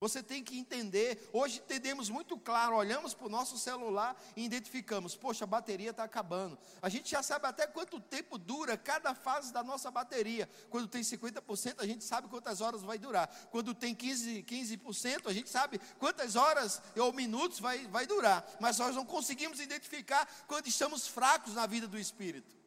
Você 0.00 0.22
tem 0.22 0.42
que 0.42 0.58
entender. 0.58 1.28
Hoje 1.30 1.58
entendemos 1.58 2.08
muito 2.08 2.38
claro, 2.38 2.74
olhamos 2.74 3.12
para 3.12 3.26
o 3.26 3.28
nosso 3.28 3.58
celular 3.58 4.18
e 4.34 4.42
identificamos: 4.42 5.14
poxa, 5.14 5.44
a 5.44 5.46
bateria 5.46 5.90
está 5.90 6.04
acabando. 6.04 6.58
A 6.80 6.88
gente 6.88 7.10
já 7.10 7.22
sabe 7.22 7.46
até 7.46 7.66
quanto 7.66 8.00
tempo 8.00 8.38
dura 8.38 8.78
cada 8.78 9.14
fase 9.14 9.52
da 9.52 9.62
nossa 9.62 9.90
bateria. 9.90 10.48
Quando 10.70 10.88
tem 10.88 11.02
50%, 11.02 11.74
a 11.78 11.86
gente 11.86 12.02
sabe 12.02 12.28
quantas 12.28 12.62
horas 12.62 12.80
vai 12.80 12.96
durar. 12.96 13.28
Quando 13.50 13.74
tem 13.74 13.94
15%, 13.94 14.42
15% 14.46 15.26
a 15.26 15.34
gente 15.34 15.50
sabe 15.50 15.78
quantas 15.98 16.34
horas 16.34 16.80
ou 16.96 17.12
minutos 17.12 17.60
vai, 17.60 17.86
vai 17.88 18.06
durar. 18.06 18.56
Mas 18.58 18.78
nós 18.78 18.96
não 18.96 19.04
conseguimos 19.04 19.60
identificar 19.60 20.26
quando 20.46 20.66
estamos 20.66 21.06
fracos 21.06 21.52
na 21.52 21.66
vida 21.66 21.86
do 21.86 21.98
Espírito. 21.98 22.58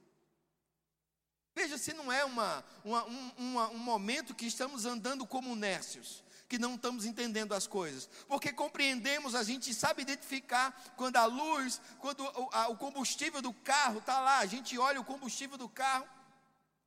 Veja 1.55 1.79
se 1.79 1.93
não 1.93 2.11
é 2.11 2.23
uma, 2.23 2.63
uma, 2.85 3.05
um, 3.05 3.31
uma, 3.37 3.69
um 3.69 3.77
momento 3.79 4.35
que 4.35 4.45
estamos 4.45 4.85
andando 4.85 5.25
como 5.25 5.55
nércios 5.55 6.23
que 6.53 6.59
não 6.59 6.75
estamos 6.75 7.03
entendendo 7.03 7.55
as 7.55 7.65
coisas. 7.65 8.07
Porque 8.27 8.53
compreendemos, 8.53 9.33
a 9.33 9.41
gente 9.41 9.73
sabe 9.73 10.03
identificar 10.03 10.71
quando 10.95 11.17
a 11.17 11.25
luz, 11.25 11.81
quando 11.97 12.23
o, 12.23 12.71
o 12.71 12.77
combustível 12.77 13.41
do 13.41 13.51
carro 13.51 13.97
está 13.97 14.19
lá, 14.19 14.37
a 14.37 14.45
gente 14.45 14.77
olha 14.77 15.01
o 15.01 15.03
combustível 15.03 15.57
do 15.57 15.67
carro. 15.67 16.05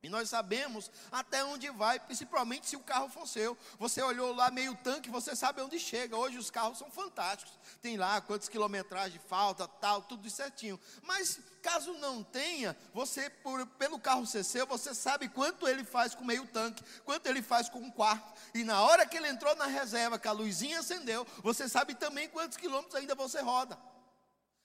E 0.03 0.09
nós 0.09 0.29
sabemos 0.29 0.91
até 1.11 1.43
onde 1.43 1.69
vai, 1.71 1.99
principalmente 1.99 2.67
se 2.67 2.75
o 2.75 2.81
carro 2.81 3.09
for 3.09 3.27
seu. 3.27 3.57
Você 3.79 4.01
olhou 4.01 4.33
lá 4.33 4.51
meio 4.51 4.75
tanque, 4.75 5.09
você 5.09 5.35
sabe 5.35 5.61
onde 5.61 5.79
chega. 5.79 6.15
Hoje 6.15 6.37
os 6.37 6.51
carros 6.51 6.77
são 6.77 6.89
fantásticos. 6.91 7.57
Tem 7.81 7.97
lá 7.97 8.21
quantas 8.21 8.47
quilometragem 8.47 9.19
falta, 9.27 9.67
tal, 9.67 10.03
tudo 10.03 10.29
certinho. 10.29 10.79
Mas 11.01 11.39
Caso 11.67 11.93
não 11.95 12.23
tenha, 12.23 12.77
você, 12.93 13.29
por, 13.29 13.65
pelo 13.65 13.99
carro 13.99 14.25
ser 14.25 14.45
seu, 14.45 14.65
você 14.65 14.95
sabe 14.95 15.27
quanto 15.27 15.67
ele 15.67 15.83
faz 15.83 16.15
com 16.15 16.23
meio 16.23 16.47
tanque, 16.47 16.81
quanto 17.03 17.27
ele 17.27 17.41
faz 17.41 17.67
com 17.67 17.79
um 17.79 17.91
quarto. 17.91 18.39
E 18.53 18.63
na 18.63 18.81
hora 18.83 19.05
que 19.05 19.17
ele 19.17 19.27
entrou 19.27 19.53
na 19.57 19.65
reserva, 19.65 20.17
que 20.17 20.29
a 20.29 20.31
luzinha 20.31 20.79
acendeu, 20.79 21.27
você 21.43 21.67
sabe 21.67 21.93
também 21.93 22.29
quantos 22.29 22.55
quilômetros 22.55 22.95
ainda 22.95 23.15
você 23.15 23.41
roda. 23.41 23.77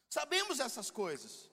Sabemos 0.08 0.60
essas 0.60 0.92
coisas. 0.92 1.50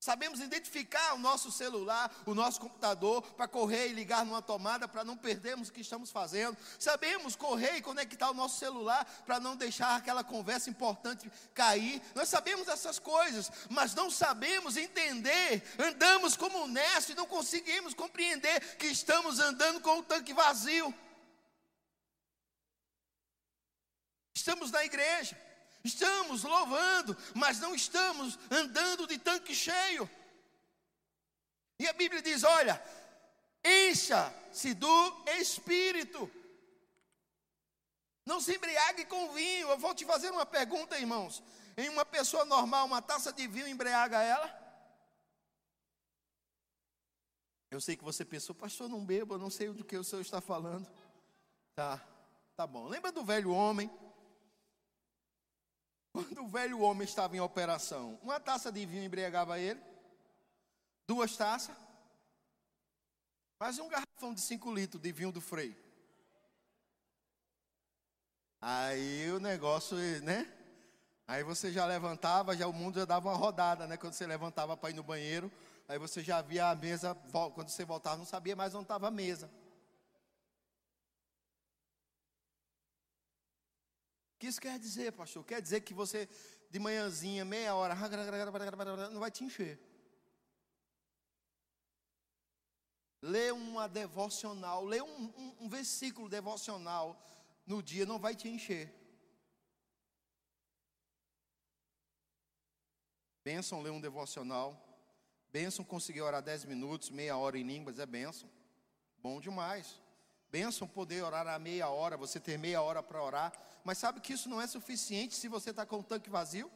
Sabemos 0.00 0.38
identificar 0.38 1.14
o 1.14 1.18
nosso 1.18 1.50
celular, 1.50 2.14
o 2.24 2.32
nosso 2.32 2.60
computador, 2.60 3.20
para 3.32 3.48
correr 3.48 3.88
e 3.88 3.92
ligar 3.92 4.24
numa 4.24 4.40
tomada, 4.40 4.86
para 4.86 5.02
não 5.02 5.16
perdermos 5.16 5.68
o 5.68 5.72
que 5.72 5.80
estamos 5.80 6.10
fazendo. 6.10 6.56
Sabemos 6.78 7.34
correr 7.34 7.76
e 7.76 7.82
conectar 7.82 8.30
o 8.30 8.34
nosso 8.34 8.58
celular, 8.58 9.04
para 9.26 9.40
não 9.40 9.56
deixar 9.56 9.96
aquela 9.96 10.22
conversa 10.22 10.70
importante 10.70 11.30
cair. 11.52 12.00
Nós 12.14 12.28
sabemos 12.28 12.68
essas 12.68 13.00
coisas, 13.00 13.50
mas 13.68 13.92
não 13.92 14.08
sabemos 14.08 14.76
entender. 14.76 15.64
Andamos 15.76 16.36
como 16.36 16.62
honestos 16.62 17.10
e 17.10 17.14
não 17.16 17.26
conseguimos 17.26 17.92
compreender 17.92 18.76
que 18.76 18.86
estamos 18.86 19.40
andando 19.40 19.80
com 19.80 19.98
o 19.98 20.02
tanque 20.04 20.32
vazio. 20.32 20.94
Estamos 24.32 24.70
na 24.70 24.84
igreja 24.84 25.47
Estamos 25.84 26.42
louvando, 26.42 27.16
mas 27.34 27.60
não 27.60 27.74
estamos 27.74 28.38
andando 28.50 29.06
de 29.06 29.18
tanque 29.18 29.54
cheio. 29.54 30.08
E 31.78 31.86
a 31.86 31.92
Bíblia 31.92 32.20
diz: 32.20 32.42
olha, 32.42 32.82
encha-se 33.64 34.74
do 34.74 35.24
Espírito. 35.40 36.30
Não 38.26 38.40
se 38.40 38.54
embriague 38.54 39.06
com 39.06 39.32
vinho. 39.32 39.68
Eu 39.68 39.78
vou 39.78 39.94
te 39.94 40.04
fazer 40.04 40.30
uma 40.30 40.44
pergunta, 40.44 40.98
irmãos. 40.98 41.42
Em 41.76 41.88
uma 41.88 42.04
pessoa 42.04 42.44
normal, 42.44 42.86
uma 42.86 43.00
taça 43.00 43.32
de 43.32 43.46
vinho 43.46 43.68
embriaga 43.68 44.22
ela? 44.22 44.58
Eu 47.70 47.80
sei 47.80 47.96
que 47.96 48.04
você 48.04 48.24
pensou, 48.24 48.54
pastor, 48.54 48.88
não 48.88 49.04
bebo, 49.04 49.34
eu 49.34 49.38
não 49.38 49.50
sei 49.50 49.68
do 49.68 49.84
que 49.84 49.96
o 49.96 50.04
senhor 50.04 50.22
está 50.22 50.40
falando. 50.40 50.88
Tá, 51.74 52.02
tá 52.56 52.66
bom. 52.66 52.88
Lembra 52.88 53.12
do 53.12 53.24
velho 53.24 53.50
homem? 53.50 53.90
Quando 56.18 56.42
o 56.42 56.48
velho 56.48 56.80
homem 56.80 57.04
estava 57.04 57.36
em 57.36 57.40
operação, 57.40 58.18
uma 58.24 58.40
taça 58.40 58.72
de 58.72 58.84
vinho 58.84 59.04
embriagava 59.04 59.60
ele, 59.60 59.80
duas 61.06 61.36
taças, 61.36 61.76
quase 63.56 63.80
um 63.80 63.88
garrafão 63.88 64.34
de 64.34 64.40
5 64.40 64.74
litros 64.74 65.00
de 65.00 65.12
vinho 65.12 65.30
do 65.30 65.40
freio. 65.40 65.76
Aí 68.60 69.30
o 69.30 69.38
negócio, 69.38 69.96
né? 70.24 70.52
Aí 71.24 71.44
você 71.44 71.70
já 71.70 71.86
levantava, 71.86 72.56
já 72.56 72.66
o 72.66 72.72
mundo 72.72 72.98
já 72.98 73.04
dava 73.04 73.28
uma 73.28 73.36
rodada, 73.36 73.86
né? 73.86 73.96
Quando 73.96 74.14
você 74.14 74.26
levantava 74.26 74.76
para 74.76 74.90
ir 74.90 74.94
no 74.94 75.04
banheiro, 75.04 75.52
aí 75.86 76.00
você 76.00 76.20
já 76.20 76.42
via 76.42 76.68
a 76.68 76.74
mesa, 76.74 77.14
quando 77.54 77.68
você 77.68 77.84
voltava, 77.84 78.16
não 78.16 78.24
sabia 78.24 78.56
mais 78.56 78.74
onde 78.74 78.86
estava 78.86 79.06
a 79.06 79.12
mesa. 79.12 79.48
Que 84.38 84.46
isso 84.46 84.60
quer 84.60 84.78
dizer, 84.78 85.12
pastor? 85.12 85.44
Quer 85.44 85.60
dizer 85.60 85.80
que 85.80 85.92
você, 85.92 86.28
de 86.70 86.78
manhãzinha, 86.78 87.44
meia 87.44 87.74
hora, 87.74 87.94
não 89.10 89.20
vai 89.20 89.30
te 89.30 89.44
encher. 89.44 89.80
Lê 93.20 93.50
uma 93.50 93.88
devocional, 93.88 94.84
lê 94.84 95.02
um, 95.02 95.24
um, 95.36 95.56
um 95.62 95.68
versículo 95.68 96.28
devocional 96.28 97.20
no 97.66 97.82
dia, 97.82 98.06
não 98.06 98.18
vai 98.18 98.34
te 98.36 98.48
encher. 98.48 98.94
Benção 103.42 103.82
ler 103.82 103.90
um 103.90 104.00
devocional. 104.00 104.84
Benção 105.50 105.84
conseguir 105.84 106.20
orar 106.20 106.42
10 106.42 106.66
minutos, 106.66 107.10
meia 107.10 107.36
hora 107.36 107.58
em 107.58 107.62
línguas, 107.62 107.98
é 107.98 108.06
benção. 108.06 108.48
Bom 109.20 109.40
demais. 109.40 110.00
Benção 110.50 110.88
poder 110.88 111.22
orar 111.22 111.46
a 111.46 111.58
meia 111.58 111.88
hora, 111.88 112.16
você 112.16 112.40
ter 112.40 112.58
meia 112.58 112.80
hora 112.80 113.02
para 113.02 113.22
orar. 113.22 113.52
Mas 113.84 113.98
sabe 113.98 114.20
que 114.20 114.32
isso 114.32 114.48
não 114.48 114.60
é 114.60 114.66
suficiente 114.66 115.34
se 115.34 115.48
você 115.48 115.70
está 115.70 115.84
com 115.84 115.98
o 115.98 116.02
tanque 116.02 116.30
vazio? 116.30 116.70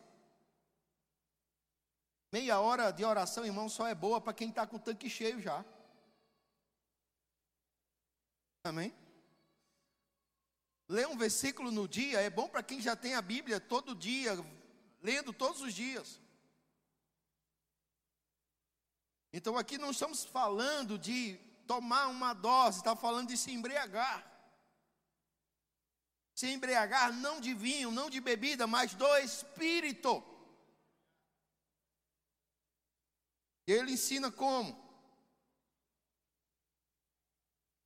Meia 2.30 2.60
hora 2.60 2.90
de 2.90 3.04
oração, 3.04 3.44
irmão, 3.44 3.68
só 3.68 3.86
é 3.86 3.94
boa 3.94 4.20
para 4.20 4.32
quem 4.32 4.48
está 4.48 4.66
com 4.66 4.76
o 4.76 4.80
tanque 4.80 5.08
cheio 5.08 5.40
já. 5.40 5.64
Amém? 8.64 8.94
Ler 10.88 11.08
um 11.08 11.16
versículo 11.16 11.70
no 11.70 11.88
dia 11.88 12.20
é 12.20 12.28
bom 12.28 12.48
para 12.48 12.62
quem 12.62 12.80
já 12.80 12.94
tem 12.94 13.14
a 13.14 13.22
Bíblia 13.22 13.58
todo 13.58 13.94
dia, 13.94 14.32
lendo 15.02 15.32
todos 15.32 15.62
os 15.62 15.72
dias. 15.74 16.20
Então 19.32 19.56
aqui 19.56 19.78
não 19.78 19.90
estamos 19.90 20.24
falando 20.24 20.98
de 20.98 21.40
tomar 21.72 22.08
uma 22.08 22.34
dose, 22.34 22.78
está 22.78 22.94
falando 22.94 23.28
de 23.28 23.36
se 23.42 23.50
embriagar. 23.50 24.20
Se 26.34 26.46
embriagar 26.48 27.10
não 27.14 27.40
de 27.40 27.54
vinho, 27.54 27.90
não 27.90 28.10
de 28.10 28.20
bebida, 28.20 28.66
mas 28.66 28.94
do 28.94 29.16
espírito. 29.18 30.22
Ele 33.66 33.92
ensina 33.92 34.30
como? 34.30 34.70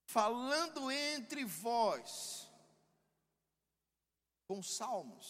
Falando 0.07 0.91
entre 0.91 1.45
vós, 1.45 2.51
com 4.49 4.61
salmos. 4.63 5.29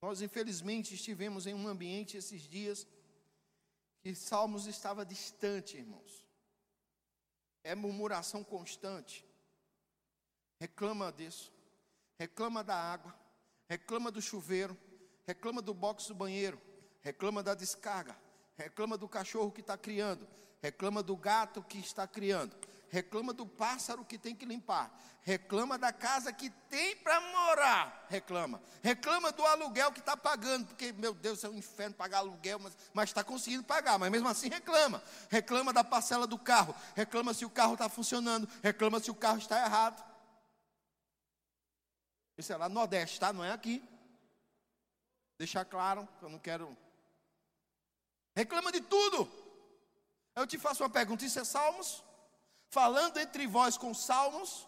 Nós, 0.00 0.20
infelizmente, 0.20 0.94
estivemos 0.94 1.46
em 1.46 1.54
um 1.54 1.66
ambiente 1.66 2.16
esses 2.16 2.42
dias 2.42 2.86
que 4.02 4.14
Salmos 4.14 4.66
estava 4.66 5.04
distante, 5.04 5.78
irmãos 5.78 6.23
é 7.64 7.74
murmuração 7.74 8.44
constante. 8.44 9.26
Reclama 10.60 11.10
disso, 11.10 11.52
reclama 12.16 12.62
da 12.62 12.76
água, 12.76 13.12
reclama 13.66 14.10
do 14.10 14.22
chuveiro, 14.22 14.78
reclama 15.26 15.60
do 15.60 15.74
box 15.74 16.06
do 16.06 16.14
banheiro, 16.14 16.60
reclama 17.00 17.42
da 17.42 17.54
descarga, 17.54 18.16
reclama 18.56 18.96
do 18.96 19.08
cachorro 19.08 19.50
que 19.50 19.62
está 19.62 19.76
criando, 19.76 20.28
reclama 20.62 21.02
do 21.02 21.16
gato 21.16 21.62
que 21.62 21.78
está 21.78 22.06
criando, 22.06 22.54
reclama 22.94 23.32
do 23.32 23.44
pássaro 23.44 24.04
que 24.04 24.16
tem 24.16 24.36
que 24.36 24.46
limpar, 24.46 24.88
reclama 25.22 25.76
da 25.76 25.92
casa 25.92 26.32
que 26.32 26.48
tem 26.48 26.94
para 26.98 27.20
morar, 27.20 28.06
reclama, 28.08 28.62
reclama 28.80 29.32
do 29.32 29.44
aluguel 29.44 29.90
que 29.90 29.98
está 29.98 30.16
pagando, 30.16 30.66
porque, 30.66 30.92
meu 30.92 31.12
Deus, 31.12 31.42
é 31.42 31.48
um 31.48 31.56
inferno 31.56 31.96
pagar 31.96 32.18
aluguel, 32.18 32.60
mas 32.92 33.10
está 33.10 33.24
conseguindo 33.24 33.64
pagar, 33.64 33.98
mas 33.98 34.12
mesmo 34.12 34.28
assim 34.28 34.48
reclama, 34.48 35.02
reclama 35.28 35.72
da 35.72 35.82
parcela 35.82 36.24
do 36.24 36.38
carro, 36.38 36.72
reclama 36.94 37.34
se 37.34 37.44
o 37.44 37.50
carro 37.50 37.72
está 37.72 37.88
funcionando, 37.88 38.48
reclama 38.62 39.00
se 39.00 39.10
o 39.10 39.14
carro 39.14 39.38
está 39.38 39.58
errado. 39.64 40.00
Isso 42.38 42.52
é 42.52 42.56
lá 42.56 42.68
no 42.68 42.76
Nordeste, 42.76 43.18
tá? 43.18 43.32
Não 43.32 43.44
é 43.44 43.50
aqui. 43.50 43.82
Deixar 45.36 45.64
claro, 45.64 46.08
eu 46.22 46.28
não 46.28 46.38
quero. 46.38 46.76
Reclama 48.36 48.70
de 48.70 48.80
tudo. 48.80 49.28
Eu 50.36 50.46
te 50.46 50.58
faço 50.58 50.82
uma 50.82 50.90
pergunta: 50.90 51.24
isso 51.24 51.38
é 51.40 51.44
Salmos? 51.44 52.04
Falando 52.74 53.18
entre 53.18 53.46
vós 53.46 53.78
com 53.78 53.94
salmos. 53.94 54.66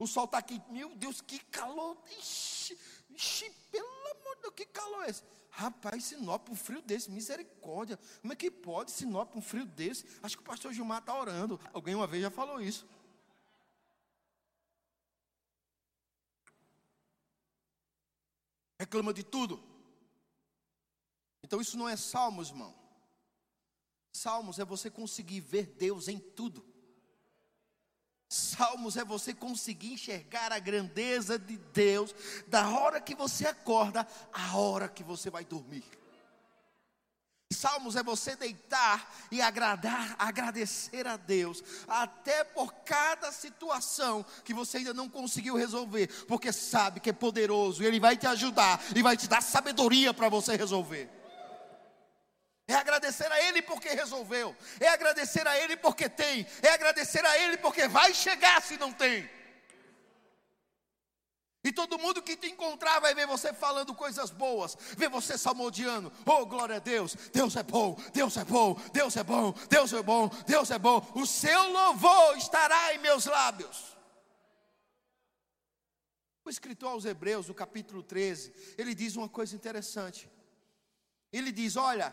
O 0.00 0.06
sol 0.06 0.24
está 0.24 0.38
aqui, 0.38 0.60
meu 0.68 0.96
Deus, 0.96 1.20
que 1.20 1.38
calor. 1.38 1.96
Ixi, 2.18 2.76
ixi, 3.10 3.48
pelo 3.70 3.86
amor 3.86 4.34
de 4.34 4.42
Deus, 4.42 4.54
que 4.56 4.66
calor 4.66 5.04
é 5.04 5.10
esse? 5.10 5.22
Rapaz, 5.48 6.04
Sinop, 6.06 6.48
um 6.48 6.56
frio 6.56 6.82
desse, 6.82 7.08
misericórdia. 7.08 7.96
Como 8.20 8.32
é 8.32 8.36
que 8.36 8.50
pode 8.50 8.90
Sinop, 8.90 9.36
um 9.36 9.40
frio 9.40 9.64
desse? 9.64 10.04
Acho 10.22 10.36
que 10.36 10.42
o 10.42 10.46
pastor 10.46 10.72
Gilmar 10.72 10.98
está 10.98 11.16
orando. 11.16 11.60
Alguém 11.72 11.94
uma 11.94 12.06
vez 12.06 12.22
já 12.22 12.30
falou 12.32 12.60
isso. 12.60 12.84
Reclama 18.80 19.14
de 19.14 19.22
tudo. 19.22 19.62
Então 21.44 21.60
isso 21.60 21.78
não 21.78 21.88
é 21.88 21.96
salmos, 21.96 22.48
irmão. 22.48 22.74
Salmos 24.12 24.58
é 24.58 24.64
você 24.64 24.90
conseguir 24.90 25.38
ver 25.40 25.66
Deus 25.66 26.08
em 26.08 26.18
tudo. 26.18 26.71
Salmos 28.32 28.96
é 28.96 29.04
você 29.04 29.34
conseguir 29.34 29.92
enxergar 29.92 30.52
a 30.52 30.58
grandeza 30.58 31.38
de 31.38 31.58
Deus 31.58 32.14
da 32.46 32.66
hora 32.70 32.98
que 32.98 33.14
você 33.14 33.46
acorda 33.46 34.08
à 34.32 34.56
hora 34.56 34.88
que 34.88 35.04
você 35.04 35.28
vai 35.28 35.44
dormir. 35.44 35.84
Salmos 37.52 37.94
é 37.94 38.02
você 38.02 38.34
deitar 38.34 39.14
e 39.30 39.42
agradar, 39.42 40.16
agradecer 40.18 41.06
a 41.06 41.18
Deus, 41.18 41.62
até 41.86 42.42
por 42.42 42.72
cada 42.72 43.30
situação 43.30 44.24
que 44.42 44.54
você 44.54 44.78
ainda 44.78 44.94
não 44.94 45.10
conseguiu 45.10 45.54
resolver, 45.54 46.06
porque 46.26 46.54
sabe 46.54 47.00
que 47.00 47.10
é 47.10 47.12
poderoso 47.12 47.82
e 47.82 47.86
Ele 47.86 48.00
vai 48.00 48.16
te 48.16 48.26
ajudar 48.26 48.82
e 48.96 49.02
vai 49.02 49.14
te 49.14 49.28
dar 49.28 49.42
sabedoria 49.42 50.14
para 50.14 50.30
você 50.30 50.56
resolver. 50.56 51.21
É 52.68 52.74
agradecer 52.74 53.30
a 53.30 53.42
Ele 53.48 53.60
porque 53.62 53.88
resolveu. 53.90 54.56
É 54.80 54.88
agradecer 54.88 55.46
a 55.46 55.58
Ele 55.58 55.76
porque 55.76 56.08
tem. 56.08 56.46
É 56.62 56.68
agradecer 56.70 57.24
a 57.24 57.38
Ele 57.38 57.56
porque 57.56 57.88
vai 57.88 58.14
chegar 58.14 58.62
se 58.62 58.76
não 58.76 58.92
tem. 58.92 59.28
E 61.64 61.70
todo 61.72 61.98
mundo 61.98 62.22
que 62.22 62.36
te 62.36 62.48
encontrar 62.48 62.98
vai 62.98 63.14
ver 63.14 63.26
você 63.26 63.52
falando 63.52 63.94
coisas 63.94 64.30
boas, 64.30 64.76
ver 64.96 65.08
você 65.08 65.38
salmodiando. 65.38 66.12
Oh, 66.26 66.44
glória 66.44 66.76
a 66.76 66.80
Deus! 66.80 67.14
Deus 67.32 67.54
é 67.54 67.62
bom, 67.62 67.96
Deus 68.12 68.36
é 68.36 68.44
bom, 68.44 68.74
Deus 68.92 69.16
é 69.16 69.22
bom, 69.22 69.54
Deus 69.68 69.92
é 69.92 70.02
bom, 70.02 70.28
Deus 70.44 70.70
é 70.72 70.78
bom. 70.78 71.12
O 71.14 71.24
seu 71.24 71.70
louvor 71.70 72.36
estará 72.36 72.94
em 72.94 72.98
meus 72.98 73.26
lábios. 73.26 73.96
O 76.44 76.50
escritor 76.50 76.90
aos 76.90 77.04
Hebreus, 77.04 77.46
no 77.46 77.54
capítulo 77.54 78.02
13, 78.02 78.74
ele 78.76 78.92
diz 78.92 79.14
uma 79.14 79.28
coisa 79.28 79.54
interessante. 79.54 80.28
Ele 81.32 81.52
diz: 81.52 81.76
Olha, 81.76 82.12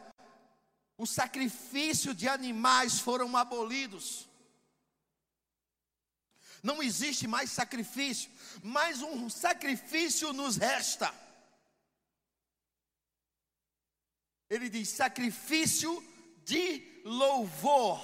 o 1.00 1.06
sacrifício 1.08 2.14
de 2.14 2.28
animais 2.28 3.00
foram 3.00 3.38
abolidos. 3.38 4.28
Não 6.62 6.84
existe 6.84 7.26
mais 7.26 7.50
sacrifício, 7.50 8.30
mas 8.62 9.02
um 9.02 9.30
sacrifício 9.30 10.34
nos 10.34 10.58
resta. 10.58 11.16
Ele 14.50 14.68
diz: 14.68 14.90
sacrifício 14.90 16.06
de 16.44 17.02
louvor, 17.06 18.02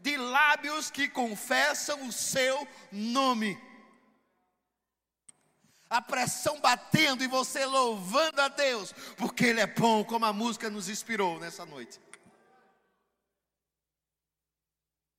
de 0.00 0.16
lábios 0.16 0.90
que 0.90 1.10
confessam 1.10 2.08
o 2.08 2.12
seu 2.12 2.66
nome 2.90 3.54
a 5.88 6.02
pressão 6.02 6.60
batendo 6.60 7.22
e 7.22 7.28
você 7.28 7.64
louvando 7.64 8.40
a 8.40 8.48
Deus, 8.48 8.92
porque 9.16 9.46
Ele 9.46 9.60
é 9.60 9.66
bom, 9.66 10.04
como 10.04 10.24
a 10.24 10.32
música 10.32 10.68
nos 10.68 10.88
inspirou 10.88 11.38
nessa 11.38 11.64
noite. 11.64 12.00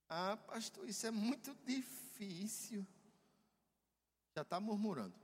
Ah, 0.10 0.38
pastor, 0.48 0.88
isso 0.88 1.06
é 1.06 1.12
muito 1.12 1.56
difícil. 1.66 2.86
Já 4.36 4.42
está 4.42 4.60
murmurando. 4.60 5.16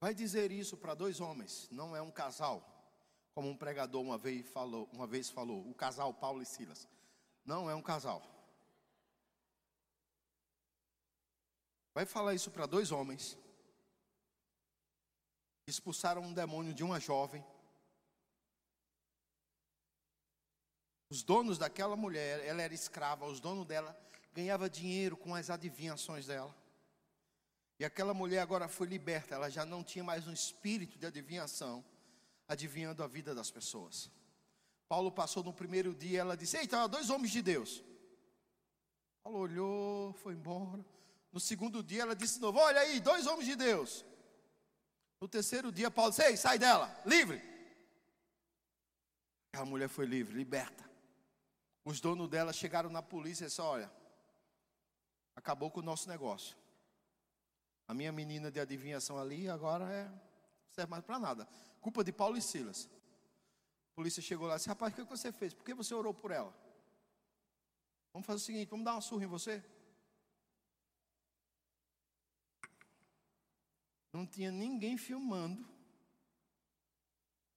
Vai 0.00 0.14
dizer 0.14 0.50
isso 0.50 0.76
para 0.76 0.94
dois 0.94 1.20
homens, 1.20 1.68
não 1.70 1.94
é 1.94 2.02
um 2.02 2.10
casal. 2.10 2.68
Como 3.34 3.48
um 3.48 3.56
pregador 3.56 4.02
uma 4.02 4.18
vez 4.18 4.46
falou, 4.48 4.88
uma 4.92 5.06
vez 5.06 5.30
falou, 5.30 5.66
o 5.68 5.74
casal 5.74 6.12
Paulo 6.12 6.42
e 6.42 6.46
Silas. 6.46 6.88
Não 7.44 7.70
é 7.70 7.74
um 7.74 7.82
casal. 7.82 8.31
Vai 11.94 12.06
falar 12.06 12.34
isso 12.34 12.50
para 12.50 12.66
dois 12.66 12.90
homens. 12.90 13.36
Expulsaram 15.66 16.22
um 16.22 16.32
demônio 16.32 16.72
de 16.72 16.82
uma 16.82 16.98
jovem. 16.98 17.44
Os 21.10 21.22
donos 21.22 21.58
daquela 21.58 21.94
mulher, 21.94 22.42
ela 22.44 22.62
era 22.62 22.72
escrava, 22.72 23.26
os 23.26 23.38
donos 23.38 23.66
dela 23.66 23.94
ganhava 24.32 24.70
dinheiro 24.70 25.16
com 25.16 25.34
as 25.34 25.50
adivinhações 25.50 26.26
dela. 26.26 26.56
E 27.78 27.84
aquela 27.84 28.14
mulher 28.14 28.38
agora 28.38 28.68
foi 28.68 28.86
liberta, 28.86 29.34
ela 29.34 29.50
já 29.50 29.66
não 29.66 29.84
tinha 29.84 30.02
mais 30.02 30.26
um 30.26 30.32
espírito 30.32 30.98
de 30.98 31.04
adivinhação, 31.04 31.84
adivinhando 32.48 33.02
a 33.02 33.06
vida 33.06 33.34
das 33.34 33.50
pessoas. 33.50 34.10
Paulo 34.88 35.12
passou 35.12 35.42
no 35.42 35.52
primeiro 35.52 35.94
dia, 35.94 36.20
ela 36.20 36.36
disse: 36.36 36.56
Eita, 36.56 36.86
dois 36.86 37.10
homens 37.10 37.32
de 37.32 37.42
Deus. 37.42 37.82
Paulo 39.22 39.38
olhou, 39.38 40.12
foi 40.14 40.34
embora. 40.34 40.84
No 41.32 41.40
segundo 41.40 41.82
dia, 41.82 42.02
ela 42.02 42.14
disse 42.14 42.34
de 42.34 42.40
novo: 42.40 42.58
Olha 42.58 42.80
aí, 42.80 43.00
dois 43.00 43.26
homens 43.26 43.46
de 43.46 43.56
Deus. 43.56 44.04
No 45.18 45.26
terceiro 45.26 45.72
dia, 45.72 45.90
Paulo 45.90 46.10
disse: 46.10 46.22
Ei, 46.22 46.36
sai 46.36 46.58
dela, 46.58 46.94
livre. 47.06 47.40
A 49.54 49.64
mulher 49.64 49.88
foi 49.88 50.04
livre, 50.04 50.34
liberta. 50.34 50.90
Os 51.84 52.00
donos 52.00 52.28
dela 52.28 52.52
chegaram 52.52 52.90
na 52.90 53.02
polícia 53.02 53.44
e 53.44 53.48
disseram: 53.48 53.70
Olha, 53.70 53.92
acabou 55.34 55.70
com 55.70 55.80
o 55.80 55.82
nosso 55.82 56.08
negócio. 56.08 56.54
A 57.88 57.94
minha 57.94 58.12
menina 58.12 58.50
de 58.50 58.60
adivinhação 58.60 59.18
ali 59.18 59.48
agora 59.48 59.90
é, 59.90 60.04
não 60.04 60.72
serve 60.72 60.90
mais 60.90 61.04
para 61.04 61.18
nada. 61.18 61.48
Culpa 61.80 62.04
de 62.04 62.12
Paulo 62.12 62.36
e 62.36 62.42
Silas. 62.42 62.88
A 63.92 63.94
polícia 63.94 64.22
chegou 64.22 64.46
lá 64.46 64.54
e 64.54 64.56
disse: 64.56 64.68
Rapaz, 64.68 64.92
o 64.92 64.96
que 64.96 65.02
você 65.04 65.32
fez? 65.32 65.54
Por 65.54 65.64
que 65.64 65.72
você 65.72 65.94
orou 65.94 66.12
por 66.12 66.30
ela? 66.30 66.54
Vamos 68.12 68.26
fazer 68.26 68.36
o 68.36 68.44
seguinte: 68.44 68.68
vamos 68.68 68.84
dar 68.84 68.92
uma 68.92 69.00
surra 69.00 69.24
em 69.24 69.28
você? 69.28 69.64
Não 74.12 74.26
tinha 74.26 74.50
ninguém 74.50 74.98
filmando 74.98 75.66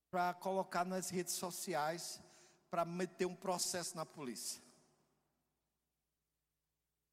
para 0.10 0.34
colocar 0.34 0.86
nas 0.86 1.10
redes 1.10 1.34
sociais 1.34 2.22
para 2.70 2.86
meter 2.86 3.26
um 3.26 3.36
processo 3.36 3.96
na 3.96 4.06
polícia. 4.06 4.62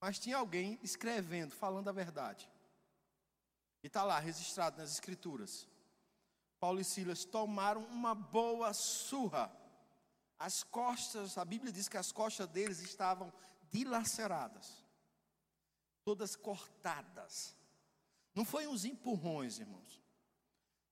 Mas 0.01 0.19
tinha 0.19 0.37
alguém 0.37 0.79
escrevendo, 0.83 1.55
falando 1.55 1.89
a 1.89 1.93
verdade. 1.93 2.49
E 3.83 3.89
está 3.89 4.05
lá, 4.05 4.19
registrado 4.19 4.79
nas 4.79 4.93
escrituras. 4.93 5.69
Paulo 6.61 6.81
e 6.81 6.85
Silas 6.85 7.25
tomaram 7.25 7.85
uma 7.87 8.15
boa 8.15 8.73
surra. 8.73 9.53
As 10.39 10.63
costas, 10.63 11.37
a 11.37 11.45
Bíblia 11.45 11.73
diz 11.73 11.89
que 11.89 11.97
as 11.97 12.13
costas 12.13 12.49
deles 12.49 12.81
estavam 12.81 13.33
dilaceradas, 13.71 14.85
todas 16.05 16.37
cortadas. 16.37 17.57
Não 18.35 18.45
foi 18.45 18.67
uns 18.67 18.85
empurrões, 18.85 19.59
irmãos. 19.59 20.03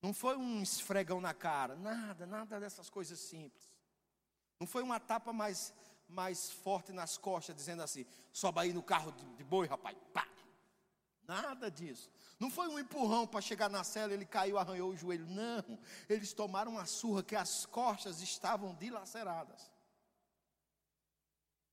Não 0.02 0.14
foi 0.14 0.36
um 0.36 0.62
esfregão 0.62 1.20
na 1.20 1.34
cara, 1.34 1.76
nada, 1.76 2.26
nada 2.26 2.58
dessas 2.58 2.88
coisas 2.88 3.18
simples. 3.18 3.70
Não 4.58 4.66
foi 4.66 4.82
uma 4.82 4.98
tapa 4.98 5.32
mais, 5.32 5.74
mais 6.08 6.50
forte 6.50 6.92
nas 6.92 7.16
costas, 7.16 7.54
dizendo 7.54 7.82
assim: 7.82 8.06
sobe 8.32 8.60
aí 8.60 8.72
no 8.72 8.82
carro 8.82 9.12
de, 9.12 9.24
de 9.36 9.44
boi, 9.44 9.66
rapaz. 9.66 9.96
Pá. 10.12 10.26
Nada 11.26 11.70
disso. 11.70 12.10
Não 12.40 12.50
foi 12.50 12.66
um 12.66 12.78
empurrão 12.78 13.24
para 13.26 13.40
chegar 13.40 13.70
na 13.70 13.84
cela, 13.84 14.12
ele 14.12 14.26
caiu, 14.26 14.58
arranhou 14.58 14.90
o 14.90 14.96
joelho. 14.96 15.26
Não. 15.26 15.78
Eles 16.08 16.32
tomaram 16.32 16.72
uma 16.72 16.86
surra 16.86 17.22
que 17.22 17.36
as 17.36 17.64
costas 17.66 18.20
estavam 18.20 18.74
dilaceradas. 18.74 19.70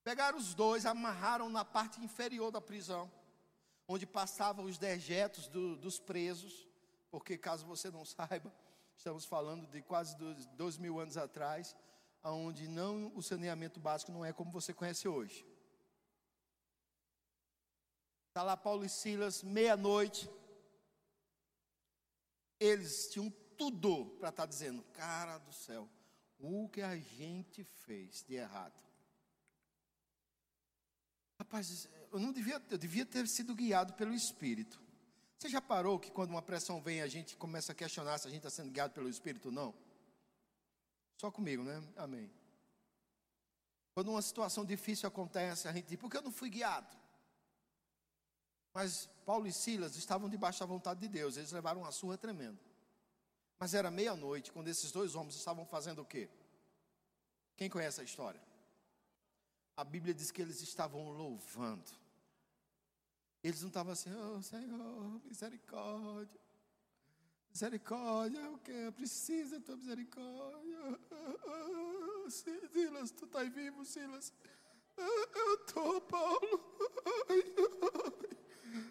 Pegaram 0.04 0.38
os 0.38 0.54
dois, 0.54 0.86
amarraram 0.86 1.50
na 1.50 1.66
parte 1.66 2.00
inferior 2.00 2.52
da 2.52 2.62
prisão, 2.62 3.12
onde 3.88 4.06
passavam 4.06 4.66
os 4.66 4.78
dejetos 4.78 5.48
do, 5.48 5.78
dos 5.78 6.00
presos, 6.00 6.68
porque 7.10 7.38
caso 7.38 7.66
você 7.66 7.90
não 7.90 8.04
saiba, 8.06 8.54
estamos 8.96 9.26
falando 9.26 9.66
de 9.68 9.82
quase 9.82 10.18
dois, 10.18 10.46
dois 10.48 10.78
mil 10.78 11.00
anos 11.00 11.18
atrás, 11.18 11.76
onde 12.24 12.68
não 12.68 13.12
o 13.16 13.24
saneamento 13.24 13.80
básico 13.80 14.12
não 14.12 14.26
é 14.26 14.34
como 14.34 14.52
você 14.52 14.74
conhece 14.74 15.08
hoje. 15.08 15.46
Está 18.28 18.44
lá 18.44 18.58
Paulo 18.58 18.86
e 18.86 18.90
Silas, 18.90 19.42
meia-noite, 19.42 20.30
eles 22.60 23.10
tinham 23.10 23.32
tudo 23.58 24.06
para 24.20 24.30
estar 24.30 24.44
tá 24.44 24.46
dizendo: 24.46 24.84
cara 24.94 25.38
do 25.40 25.54
céu, 25.54 25.90
o 26.38 26.70
que 26.70 26.82
a 26.82 26.96
gente 26.98 27.64
fez 27.64 28.24
de 28.24 28.36
errado. 28.36 28.87
Rapaz, 31.48 31.88
eu 32.12 32.20
não 32.20 32.34
devia, 32.34 32.62
eu 32.70 32.78
devia 32.78 33.06
ter 33.06 33.26
sido 33.26 33.56
guiado 33.56 33.94
pelo 33.94 34.14
Espírito. 34.14 34.82
Você 35.38 35.48
já 35.48 35.62
parou 35.62 35.98
que 35.98 36.12
quando 36.12 36.32
uma 36.32 36.42
pressão 36.42 36.82
vem 36.82 37.02
a 37.02 37.08
gente 37.08 37.38
começa 37.38 37.72
a 37.72 37.76
questionar 37.76 38.18
se 38.18 38.28
a 38.28 38.30
gente 38.30 38.46
está 38.46 38.50
sendo 38.50 38.70
guiado 38.70 38.94
pelo 38.94 39.08
Espírito 39.08 39.46
ou 39.46 39.52
não? 39.54 39.74
Só 41.16 41.32
comigo, 41.32 41.64
né? 41.64 41.82
Amém. 41.96 42.30
Quando 43.94 44.12
uma 44.12 44.22
situação 44.22 44.66
difícil 44.66 45.08
acontece, 45.08 45.70
a 45.70 45.72
gente 45.72 45.88
diz, 45.88 45.98
por 45.98 46.12
que 46.12 46.18
eu 46.18 46.22
não 46.22 46.32
fui 46.32 46.50
guiado? 46.50 46.94
Mas 48.74 49.08
Paulo 49.26 49.48
e 49.48 49.54
Silas 49.54 49.96
estavam 49.96 50.30
debaixo 50.30 50.60
da 50.60 50.66
vontade 50.66 51.00
de 51.00 51.08
Deus, 51.08 51.38
eles 51.38 51.52
levaram 51.54 51.82
uma 51.82 51.92
surra 51.94 52.18
tremenda. 52.18 52.60
Mas 53.58 53.74
era 53.74 53.90
meia-noite, 53.90 54.52
quando 54.52 54.68
esses 54.68 54.92
dois 54.92 55.16
homens 55.16 55.36
estavam 55.36 55.66
fazendo 55.66 56.02
o 56.02 56.06
quê? 56.06 56.30
Quem 57.56 57.70
conhece 57.70 58.02
a 58.02 58.04
história? 58.04 58.42
A 59.78 59.84
Bíblia 59.84 60.12
diz 60.12 60.32
que 60.32 60.42
eles 60.42 60.60
estavam 60.62 61.12
louvando. 61.12 61.92
Eles 63.44 63.62
não 63.62 63.68
estavam 63.68 63.94
assim, 63.94 64.12
oh 64.12 64.42
Senhor, 64.42 65.22
misericórdia. 65.24 66.42
Misericórdia, 67.52 68.50
o 68.50 68.58
que? 68.58 68.92
Precisa 68.94 69.60
da 69.60 69.66
tua 69.68 69.78
misericórdia. 69.78 71.00
Silas, 72.74 73.12
tu 73.12 73.26
estás 73.26 73.54
vivo, 73.54 73.86
Silas? 73.86 74.34
Eu 74.98 75.54
estou, 75.54 76.02
Paulo. 76.02 76.76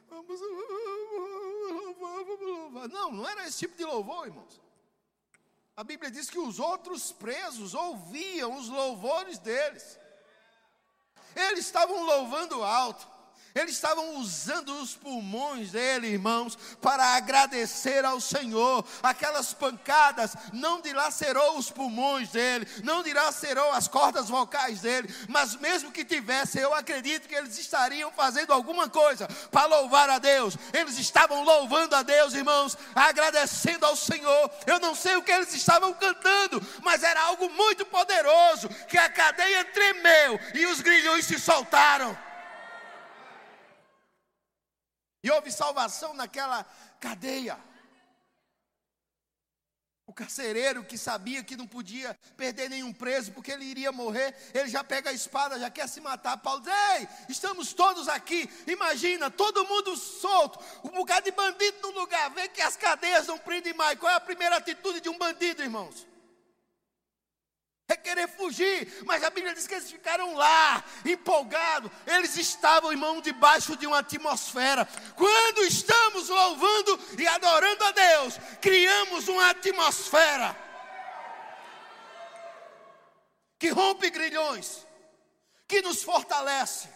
Vamos 0.09 0.41
louvar, 0.41 2.25
vamos 2.25 2.41
louvar. 2.41 2.89
Não, 2.89 3.13
não 3.13 3.29
era 3.29 3.47
esse 3.47 3.59
tipo 3.59 3.77
de 3.77 3.85
louvor, 3.85 4.27
irmãos. 4.27 4.61
A 5.77 5.85
Bíblia 5.85 6.11
diz 6.11 6.31
que 6.31 6.39
os 6.39 6.59
outros 6.59 7.13
presos 7.13 7.75
ouviam 7.75 8.57
os 8.57 8.69
louvores 8.69 9.39
deles. 9.39 9.99
Eles 11.37 11.67
estavam 11.67 12.03
louvando 12.05 12.65
alto. 12.65 13.16
Eles 13.57 13.73
estavam 13.73 14.17
usando 14.17 14.69
os 14.83 14.95
pulmões 14.95 15.71
dele, 15.71 16.09
irmãos, 16.09 16.59
para 16.83 17.17
agradecer 17.17 18.05
ao 18.05 18.21
Senhor. 18.21 18.85
Aquelas 19.03 19.55
pancadas 19.55 20.37
não 20.53 20.83
dilacerou 20.83 21.57
os 21.57 21.71
pulmões 21.71 22.29
dele, 22.29 22.69
não 22.85 23.03
dilacerou 23.03 23.73
as 23.73 23.89
cordas 23.89 24.29
vocais 24.29 24.83
dele, 24.83 25.09
mas 25.27 25.57
mesmo 25.57 25.91
que 25.91 26.05
tivesse, 26.05 26.59
eu 26.59 26.75
acredito 26.75 27.27
que 27.27 27.35
eles 27.35 27.57
estariam 27.57 28.13
fazendo 28.13 28.53
alguma 28.53 28.91
coisa 28.91 29.27
para 29.51 29.65
louvar 29.65 30.11
a 30.11 30.19
Deus. 30.19 30.55
Eles 30.75 30.99
estavam 30.99 31.43
louvando 31.43 31.97
a 31.97 32.03
Deus, 32.03 32.35
irmãos, 32.35 32.77
agradecendo 32.95 33.87
ao 33.87 33.97
Senhor. 33.97 34.51
Eu 34.67 34.79
não 34.81 34.95
sei 34.95 35.17
o 35.17 35.23
que 35.23 35.33
eles 35.33 35.55
estavam 35.55 35.95
cantando, 35.95 36.61
mas 36.83 37.03
era 37.03 37.23
algo 37.23 37.49
muito 37.49 37.87
poderoso, 37.87 38.69
que 38.87 38.99
a 38.99 39.09
cadeia 39.09 39.65
tremeu 39.65 40.39
e 40.53 40.67
os 40.67 40.83
grilhões 40.83 41.25
se 41.25 41.39
soltaram. 41.39 42.26
E 45.27 45.31
houve 45.33 45.51
salvação 45.51 46.15
naquela 46.15 46.65
cadeia. 47.01 47.59
O 50.07 50.13
carcereiro 50.13 50.85
que 50.85 50.97
sabia 50.97 51.43
que 51.43 51.57
não 51.57 51.67
podia 51.67 52.17
perder 52.37 52.71
nenhum 52.71 52.93
preso 52.93 53.33
porque 53.33 53.51
ele 53.51 53.65
iria 53.65 53.91
morrer, 53.91 54.33
ele 54.55 54.69
já 54.69 54.85
pega 54.85 55.11
a 55.11 55.13
espada, 55.13 55.59
já 55.59 55.69
quer 55.69 55.89
se 55.89 56.01
matar. 56.01 56.37
Paulo 56.37 56.61
diz: 56.61 56.73
Ei, 56.95 57.09
estamos 57.29 57.73
todos 57.73 58.09
aqui. 58.09 58.49
Imagina, 58.69 59.29
todo 59.29 59.67
mundo 59.67 59.97
solto, 59.97 60.61
um 60.85 60.91
bocado 60.91 61.25
de 61.25 61.33
bandido 61.33 61.77
no 61.83 61.99
lugar. 61.99 62.31
Vê 62.31 62.47
que 62.47 62.63
as 62.63 62.77
cadeias 62.77 63.27
não 63.27 63.37
prendem 63.37 63.75
mais. 63.75 63.99
Qual 63.99 64.13
é 64.13 64.15
a 64.15 64.21
primeira 64.21 64.59
atitude 64.59 65.01
de 65.01 65.09
um 65.09 65.19
bandido, 65.19 65.61
irmãos? 65.61 66.07
Querer 68.07 68.29
fugir, 68.29 69.03
mas 69.05 69.25
a 69.25 69.31
Bíblia 69.31 69.53
diz 69.53 69.67
que 69.67 69.75
eles 69.75 69.91
ficaram 69.91 70.35
lá, 70.35 70.85
empolgados, 71.05 71.91
eles 72.07 72.37
estavam, 72.37 72.93
irmão, 72.93 73.21
debaixo 73.21 73.77
de 73.77 73.85
uma 73.85 73.99
atmosfera. 73.99 74.87
Quando 75.17 75.65
estamos 75.65 76.29
louvando 76.29 77.01
e 77.19 77.27
adorando 77.27 77.83
a 77.83 77.91
Deus, 77.91 78.39
criamos 78.61 79.27
uma 79.27 79.51
atmosfera 79.51 80.57
que 83.59 83.71
rompe 83.71 84.09
grilhões, 84.09 84.87
que 85.67 85.83
nos 85.83 86.05
fortalece, 86.05 86.89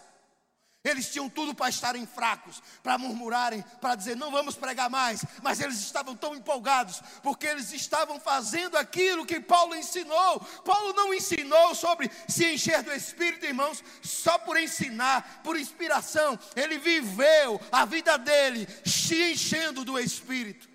Eles 0.83 1.13
tinham 1.13 1.29
tudo 1.29 1.55
para 1.55 1.69
estarem 1.69 2.07
fracos, 2.07 2.63
para 2.83 2.97
murmurarem, 2.97 3.63
para 3.83 3.95
dizer 3.95 4.17
não 4.17 4.31
vamos 4.31 4.57
pregar 4.57 4.89
mais, 4.89 5.23
mas 5.43 5.61
eles 5.61 5.79
estavam 5.79 6.17
tão 6.17 6.35
empolgados, 6.35 7.03
porque 7.23 7.47
eles 7.47 7.71
estavam 7.73 8.19
fazendo 8.19 8.79
aquilo 8.79 9.27
que 9.27 9.41
Paulo 9.41 9.75
ensinou. 9.75 10.41
Paulo 10.65 10.95
não 10.95 11.13
ensinou 11.13 11.75
sobre 11.75 12.11
se 12.27 12.47
encher 12.55 12.83
do 12.83 12.93
Espírito, 12.93 13.45
irmãos, 13.45 13.85
só 14.03 14.39
por 14.39 14.59
ensinar, 14.59 15.43
por 15.43 15.59
inspiração. 15.59 16.39
Ele 16.57 16.79
viveu 16.79 17.61
a 17.71 17.85
vida 17.85 18.17
dele 18.17 18.67
se 18.87 19.33
enchendo 19.33 19.85
do 19.85 19.99
Espírito. 19.99 20.67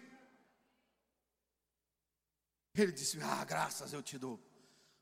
Ele 2.75 2.91
disse: 2.91 3.19
Ah, 3.23 3.43
graças 3.43 3.91
eu 3.91 4.03
te 4.03 4.19
dou. 4.19 4.39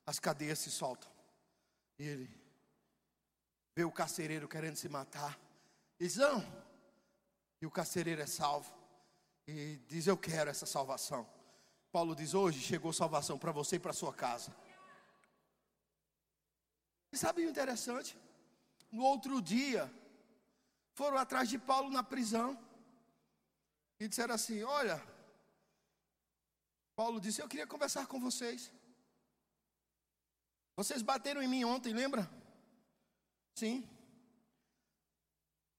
As 0.05 0.17
cadeias 0.17 0.59
se 0.59 0.71
soltam. 0.71 1.11
E 1.99 2.07
ele 2.07 2.42
vê 3.75 3.83
o 3.83 3.91
carcereiro 3.91 4.47
querendo 4.47 4.75
se 4.75 4.88
matar. 4.88 5.39
Diz: 5.99 6.15
Não. 6.15 6.43
E 7.62 7.65
o 7.65 7.71
carcereiro 7.71 8.21
é 8.21 8.25
salvo. 8.25 8.71
E 9.47 9.77
diz: 9.88 10.07
Eu 10.07 10.17
quero 10.17 10.49
essa 10.49 10.65
salvação. 10.65 11.27
Paulo 11.91 12.15
diz: 12.15 12.33
Hoje 12.33 12.59
chegou 12.59 12.93
salvação 12.93 13.38
para 13.38 13.51
você 13.51 13.77
e 13.77 13.79
para 13.79 13.93
sua 13.93 14.13
casa. 14.13 14.55
E 17.12 17.17
sabe 17.17 17.45
o 17.45 17.49
interessante? 17.49 18.17
No 18.91 19.03
outro 19.03 19.41
dia, 19.41 19.91
foram 20.93 21.17
atrás 21.17 21.49
de 21.49 21.57
Paulo 21.57 21.89
na 21.89 22.03
prisão. 22.03 22.57
E 23.99 24.07
disseram 24.07 24.36
assim: 24.36 24.63
Olha, 24.63 25.01
Paulo 26.95 27.19
disse: 27.19 27.41
Eu 27.41 27.47
queria 27.47 27.67
conversar 27.67 28.07
com 28.07 28.19
vocês. 28.19 28.71
Vocês 30.75 31.01
bateram 31.01 31.41
em 31.41 31.47
mim 31.47 31.63
ontem, 31.63 31.93
lembra? 31.93 32.27
Sim. 33.55 33.87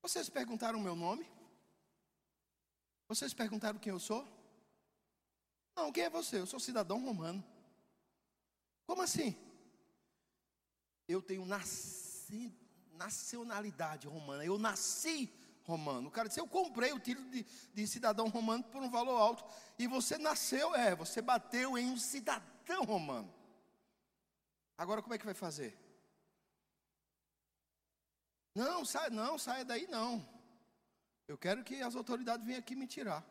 Vocês 0.02 0.28
perguntaram 0.28 0.78
o 0.78 0.82
meu 0.82 0.94
nome? 0.94 1.26
Vocês 3.08 3.34
perguntaram 3.34 3.78
quem 3.78 3.92
eu 3.92 3.98
sou? 3.98 4.26
Não, 5.76 5.90
quem 5.90 6.04
é 6.04 6.10
você? 6.10 6.38
Eu 6.38 6.46
sou 6.46 6.60
cidadão 6.60 7.04
romano. 7.04 7.44
Como 8.86 9.02
assim? 9.02 9.36
Eu 11.08 11.20
tenho 11.20 11.44
nasci, 11.44 12.52
nacionalidade 12.92 14.06
romana. 14.06 14.44
Eu 14.44 14.58
nasci 14.58 15.32
romano. 15.64 16.08
O 16.08 16.10
cara 16.10 16.28
disse: 16.28 16.40
Eu 16.40 16.46
comprei 16.46 16.92
o 16.92 17.00
título 17.00 17.28
de, 17.30 17.44
de 17.72 17.86
cidadão 17.86 18.28
romano 18.28 18.64
por 18.64 18.82
um 18.82 18.90
valor 18.90 19.18
alto. 19.18 19.44
E 19.78 19.86
você 19.86 20.16
nasceu, 20.16 20.74
é, 20.74 20.94
você 20.94 21.20
bateu 21.20 21.76
em 21.76 21.90
um 21.90 21.96
cidadão 21.96 22.84
romano. 22.84 23.32
Agora 24.76 25.02
como 25.02 25.14
é 25.14 25.18
que 25.18 25.24
vai 25.24 25.34
fazer? 25.34 25.83
Não, 28.54 28.84
sai, 28.84 29.10
não, 29.10 29.36
saia 29.38 29.64
daí 29.64 29.86
não. 29.88 30.26
Eu 31.26 31.36
quero 31.36 31.64
que 31.64 31.82
as 31.82 31.96
autoridades 31.96 32.46
venham 32.46 32.60
aqui 32.60 32.76
me 32.76 32.86
tirar. 32.86 33.24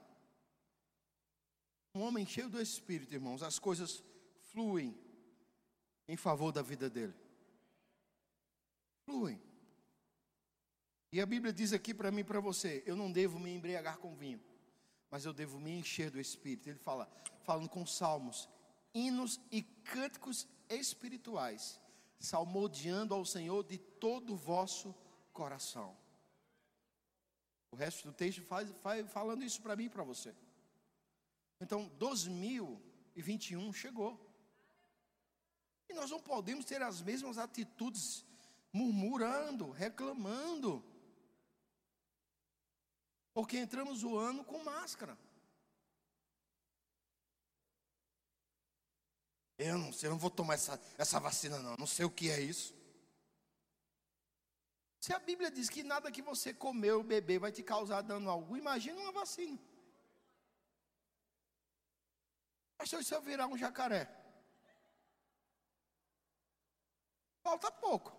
Um 1.95 2.01
homem 2.01 2.25
cheio 2.25 2.49
do 2.49 2.61
Espírito, 2.61 3.13
irmãos, 3.13 3.43
as 3.43 3.59
coisas 3.59 4.03
fluem 4.51 4.97
em 6.07 6.17
favor 6.17 6.51
da 6.51 6.61
vida 6.61 6.89
dele. 6.89 7.13
Fluem. 9.05 9.39
E 11.11 11.21
a 11.21 11.25
Bíblia 11.25 11.53
diz 11.53 11.71
aqui 11.71 11.93
para 11.93 12.11
mim 12.11 12.21
e 12.21 12.23
para 12.23 12.39
você: 12.39 12.83
eu 12.85 12.95
não 12.95 13.11
devo 13.11 13.39
me 13.39 13.53
embriagar 13.53 13.99
com 13.99 14.15
vinho, 14.15 14.41
mas 15.11 15.23
eu 15.23 15.31
devo 15.31 15.59
me 15.59 15.71
encher 15.71 16.09
do 16.09 16.19
Espírito. 16.19 16.67
Ele 16.67 16.79
fala, 16.79 17.07
falando 17.43 17.69
com 17.69 17.85
salmos, 17.85 18.49
hinos 18.93 19.39
e 19.51 19.61
cânticos 19.61 20.47
espirituais, 20.67 21.79
salmodiando 22.19 23.13
ao 23.13 23.23
Senhor 23.23 23.63
de 23.63 23.77
todo 23.77 24.33
o 24.33 24.37
vosso 24.37 24.95
coração. 25.33 25.97
O 27.71 27.75
resto 27.75 28.07
do 28.07 28.13
texto 28.13 28.41
faz, 28.43 28.69
faz 28.81 29.11
falando 29.11 29.43
isso 29.43 29.61
para 29.61 29.75
mim 29.75 29.85
e 29.85 29.89
para 29.89 30.03
você. 30.03 30.33
Então, 31.59 31.87
2021 31.97 33.73
chegou. 33.73 34.19
E 35.89 35.93
nós 35.93 36.11
não 36.11 36.21
podemos 36.21 36.65
ter 36.65 36.81
as 36.81 37.01
mesmas 37.01 37.37
atitudes, 37.37 38.23
murmurando, 38.71 39.71
reclamando. 39.71 40.83
Porque 43.33 43.57
entramos 43.57 44.03
o 44.03 44.17
ano 44.17 44.43
com 44.43 44.63
máscara. 44.63 45.17
Eu 49.57 49.77
não 49.77 49.93
sei, 49.93 50.07
eu 50.07 50.11
não 50.11 50.19
vou 50.19 50.29
tomar 50.29 50.55
essa, 50.55 50.79
essa 50.97 51.19
vacina, 51.19 51.57
não. 51.59 51.75
Não 51.77 51.87
sei 51.87 52.05
o 52.05 52.11
que 52.11 52.29
é 52.29 52.39
isso. 52.39 52.75
Se 55.03 55.11
a 55.11 55.19
Bíblia 55.19 55.51
diz 55.51 55.69
que 55.69 55.83
nada 55.83 56.09
que 56.09 56.21
você 56.21 56.53
comer 56.53 56.93
ou 56.93 57.03
beber 57.03 57.37
vai 57.37 57.51
te 57.51 57.61
causar 57.61 57.99
dano 58.01 58.29
algum, 58.29 58.55
imagina 58.55 59.01
uma 59.01 59.11
vacina. 59.11 59.59
Pastor, 62.77 63.03
se 63.03 63.13
eu 63.13 63.21
virar 63.21 63.47
um 63.47 63.57
jacaré? 63.57 64.03
Falta 67.41 67.69
pouco. 67.69 68.15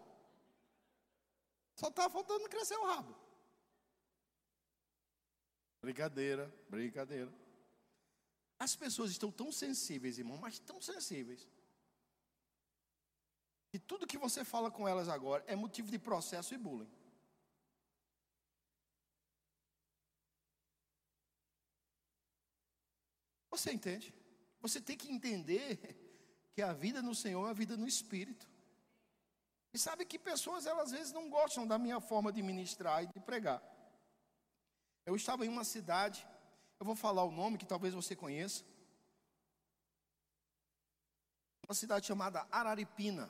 Só 1.75 1.89
está 1.89 2.11
faltando 2.11 2.51
crescer 2.51 2.77
o 2.77 2.85
rabo. 2.85 3.17
Brincadeira, 5.81 6.55
brincadeira. 6.69 7.33
As 8.59 8.77
pessoas 8.77 9.11
estão 9.11 9.33
tão 9.33 9.51
sensíveis, 9.51 10.19
irmão, 10.19 10.37
mas 10.37 10.59
tão 10.59 10.83
sensíveis. 10.83 11.49
E 13.75 13.79
tudo 13.81 14.07
que 14.07 14.17
você 14.17 14.45
fala 14.45 14.71
com 14.71 14.87
elas 14.87 15.09
agora 15.09 15.43
é 15.49 15.57
motivo 15.57 15.91
de 15.91 15.99
processo 15.99 16.55
e 16.55 16.57
bullying. 16.57 16.89
Você 23.51 23.73
entende? 23.73 24.15
Você 24.61 24.81
tem 24.81 24.97
que 24.97 25.11
entender 25.11 25.81
que 26.53 26.63
a 26.63 26.73
vida 26.73 27.03
no 27.03 27.17
Senhor 27.17 27.41
é 27.41 27.49
uma 27.49 27.55
vida 27.63 27.77
no 27.77 27.89
Espírito. 27.89 28.49
E 29.73 29.79
sabe 29.79 30.07
que 30.07 30.21
pessoas, 30.21 30.67
elas 30.67 30.93
às 30.93 30.93
vezes 30.93 31.13
não 31.13 31.29
gostam 31.29 31.67
da 31.67 31.77
minha 31.77 32.01
forma 32.01 32.33
de 32.33 32.43
ministrar 32.43 33.03
e 33.03 33.09
de 33.09 33.19
pregar. 33.19 33.61
Eu 35.05 35.17
estava 35.17 35.45
em 35.45 35.49
uma 35.49 35.65
cidade, 35.65 36.25
eu 36.79 36.87
vou 36.87 36.95
falar 36.95 37.25
o 37.25 37.33
nome 37.33 37.59
que 37.59 37.67
talvez 37.67 37.93
você 37.93 38.15
conheça. 38.15 38.63
Uma 41.69 41.75
cidade 41.75 42.07
chamada 42.07 42.47
Araripina. 42.53 43.29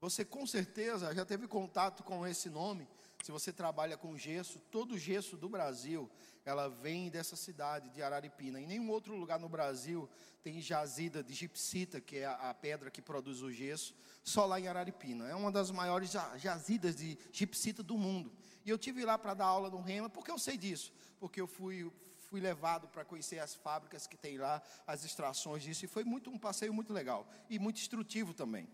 Você 0.00 0.24
com 0.24 0.46
certeza 0.46 1.14
já 1.14 1.24
teve 1.24 1.48
contato 1.48 2.02
com 2.02 2.26
esse 2.26 2.50
nome. 2.50 2.86
Se 3.22 3.32
você 3.32 3.52
trabalha 3.52 3.96
com 3.96 4.16
gesso, 4.16 4.58
todo 4.70 4.98
gesso 4.98 5.36
do 5.36 5.48
Brasil, 5.48 6.08
ela 6.44 6.68
vem 6.68 7.08
dessa 7.08 7.34
cidade 7.34 7.88
de 7.88 8.02
Araripina. 8.02 8.60
Em 8.60 8.66
nenhum 8.66 8.90
outro 8.90 9.16
lugar 9.16 9.38
no 9.38 9.48
Brasil 9.48 10.08
tem 10.42 10.60
jazida 10.60 11.24
de 11.24 11.34
gipsita, 11.34 12.00
que 12.00 12.18
é 12.18 12.26
a, 12.26 12.50
a 12.50 12.54
pedra 12.54 12.90
que 12.90 13.02
produz 13.02 13.42
o 13.42 13.50
gesso, 13.50 13.96
só 14.22 14.44
lá 14.44 14.60
em 14.60 14.68
Araripina. 14.68 15.26
É 15.28 15.34
uma 15.34 15.50
das 15.50 15.70
maiores 15.70 16.12
jazidas 16.36 16.94
de 16.94 17.18
gipsita 17.32 17.82
do 17.82 17.96
mundo. 17.96 18.32
E 18.64 18.70
eu 18.70 18.78
tive 18.78 19.04
lá 19.04 19.18
para 19.18 19.34
dar 19.34 19.46
aula 19.46 19.70
no 19.70 19.80
Rema, 19.80 20.10
porque 20.10 20.30
eu 20.30 20.38
sei 20.38 20.56
disso, 20.56 20.92
porque 21.18 21.40
eu 21.40 21.46
fui 21.46 21.90
fui 22.28 22.40
levado 22.40 22.88
para 22.88 23.04
conhecer 23.04 23.38
as 23.38 23.54
fábricas 23.54 24.06
que 24.06 24.16
tem 24.16 24.36
lá, 24.36 24.60
as 24.84 25.04
extrações 25.04 25.62
disso, 25.62 25.84
e 25.84 25.88
foi 25.88 26.02
muito 26.02 26.28
um 26.28 26.36
passeio 26.36 26.74
muito 26.74 26.92
legal 26.92 27.24
e 27.48 27.56
muito 27.56 27.80
instrutivo 27.80 28.34
também. 28.34 28.68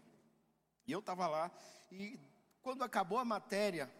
E 0.87 0.93
eu 0.93 1.01
estava 1.01 1.27
lá, 1.27 1.51
e 1.91 2.19
quando 2.61 2.83
acabou 2.83 3.19
a 3.19 3.25
matéria, 3.25 3.91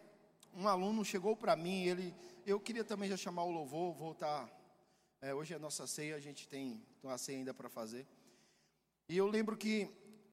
um 0.53 0.67
aluno 0.67 1.03
chegou 1.03 1.35
para 1.35 1.55
mim, 1.55 1.83
ele, 1.83 2.13
eu 2.45 2.59
queria 2.59 2.83
também 2.83 3.09
já 3.09 3.17
chamar 3.17 3.43
o 3.43 3.51
louvor, 3.51 3.93
voltar. 3.93 4.49
É, 5.21 5.33
hoje 5.33 5.53
é 5.53 5.59
nossa 5.59 5.87
ceia, 5.87 6.15
a 6.15 6.19
gente 6.19 6.47
tem 6.47 6.85
uma 7.01 7.17
ceia 7.17 7.37
ainda 7.37 7.53
para 7.53 7.69
fazer. 7.69 8.07
E 9.07 9.17
eu 9.17 9.27
lembro 9.27 9.55
que 9.55 9.89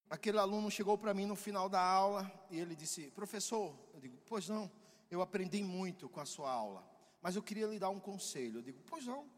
aquele 0.09 0.39
aluno 0.39 0.71
chegou 0.71 0.99
para 0.99 1.15
mim 1.15 1.27
no 1.27 1.37
final 1.37 1.69
da 1.69 1.81
aula 1.81 2.31
e 2.51 2.59
ele 2.59 2.75
disse: 2.75 3.11
Professor, 3.13 3.75
eu 3.95 4.01
digo, 4.01 4.19
pois 4.27 4.49
não, 4.49 4.71
eu 5.11 5.23
aprendi 5.23 5.63
muito 5.63 6.09
com 6.09 6.21
a 6.21 6.27
sua 6.27 6.51
aula, 6.51 6.85
mas 7.23 7.37
eu 7.37 7.43
queria 7.43 7.67
lhe 7.67 7.79
dar 7.79 7.91
um 7.91 8.01
conselho. 8.01 8.59
Eu 8.59 8.63
digo, 8.63 8.83
pois 8.87 9.07
não, 9.07 9.29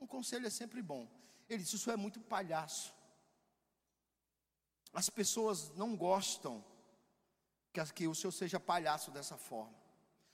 um 0.00 0.06
conselho 0.06 0.46
é 0.46 0.50
sempre 0.50 0.82
bom. 0.82 1.08
Ele 1.48 1.62
disse: 1.62 1.76
Isso 1.76 1.90
é 1.90 1.96
muito 1.96 2.20
palhaço. 2.20 2.94
As 4.96 5.10
pessoas 5.10 5.68
não 5.76 5.94
gostam 5.94 6.64
que, 7.94 8.08
o 8.08 8.14
Senhor 8.14 8.32
seja 8.32 8.58
palhaço 8.58 9.10
dessa 9.10 9.36
forma. 9.36 9.76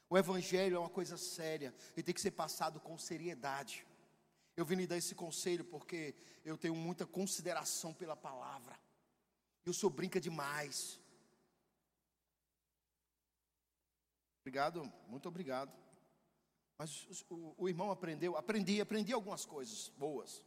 O 0.08 0.16
Evangelho 0.16 0.76
é 0.76 0.78
uma 0.78 0.88
coisa 0.88 1.16
séria 1.16 1.74
e 1.96 2.02
tem 2.02 2.14
que 2.14 2.20
ser 2.20 2.30
passado 2.30 2.78
com 2.78 2.96
seriedade. 2.96 3.84
Eu 4.56 4.64
vim 4.64 4.76
lhe 4.76 4.86
dar 4.86 4.96
esse 4.96 5.16
conselho 5.16 5.64
porque 5.64 6.14
eu 6.44 6.56
tenho 6.56 6.76
muita 6.76 7.04
consideração 7.04 7.92
pela 7.92 8.14
palavra. 8.14 8.78
E 9.66 9.70
o 9.70 9.74
senhor 9.74 9.90
brinca 9.90 10.20
demais. 10.20 11.00
Obrigado, 14.42 14.92
muito 15.08 15.26
obrigado. 15.26 15.76
Mas 16.78 17.24
o, 17.28 17.54
o, 17.58 17.68
irmão 17.68 17.90
aprendeu, 17.90 18.36
aprendi, 18.36 18.80
aprendi 18.80 19.12
algumas 19.12 19.44
coisas 19.44 19.88
boas. 19.98 20.40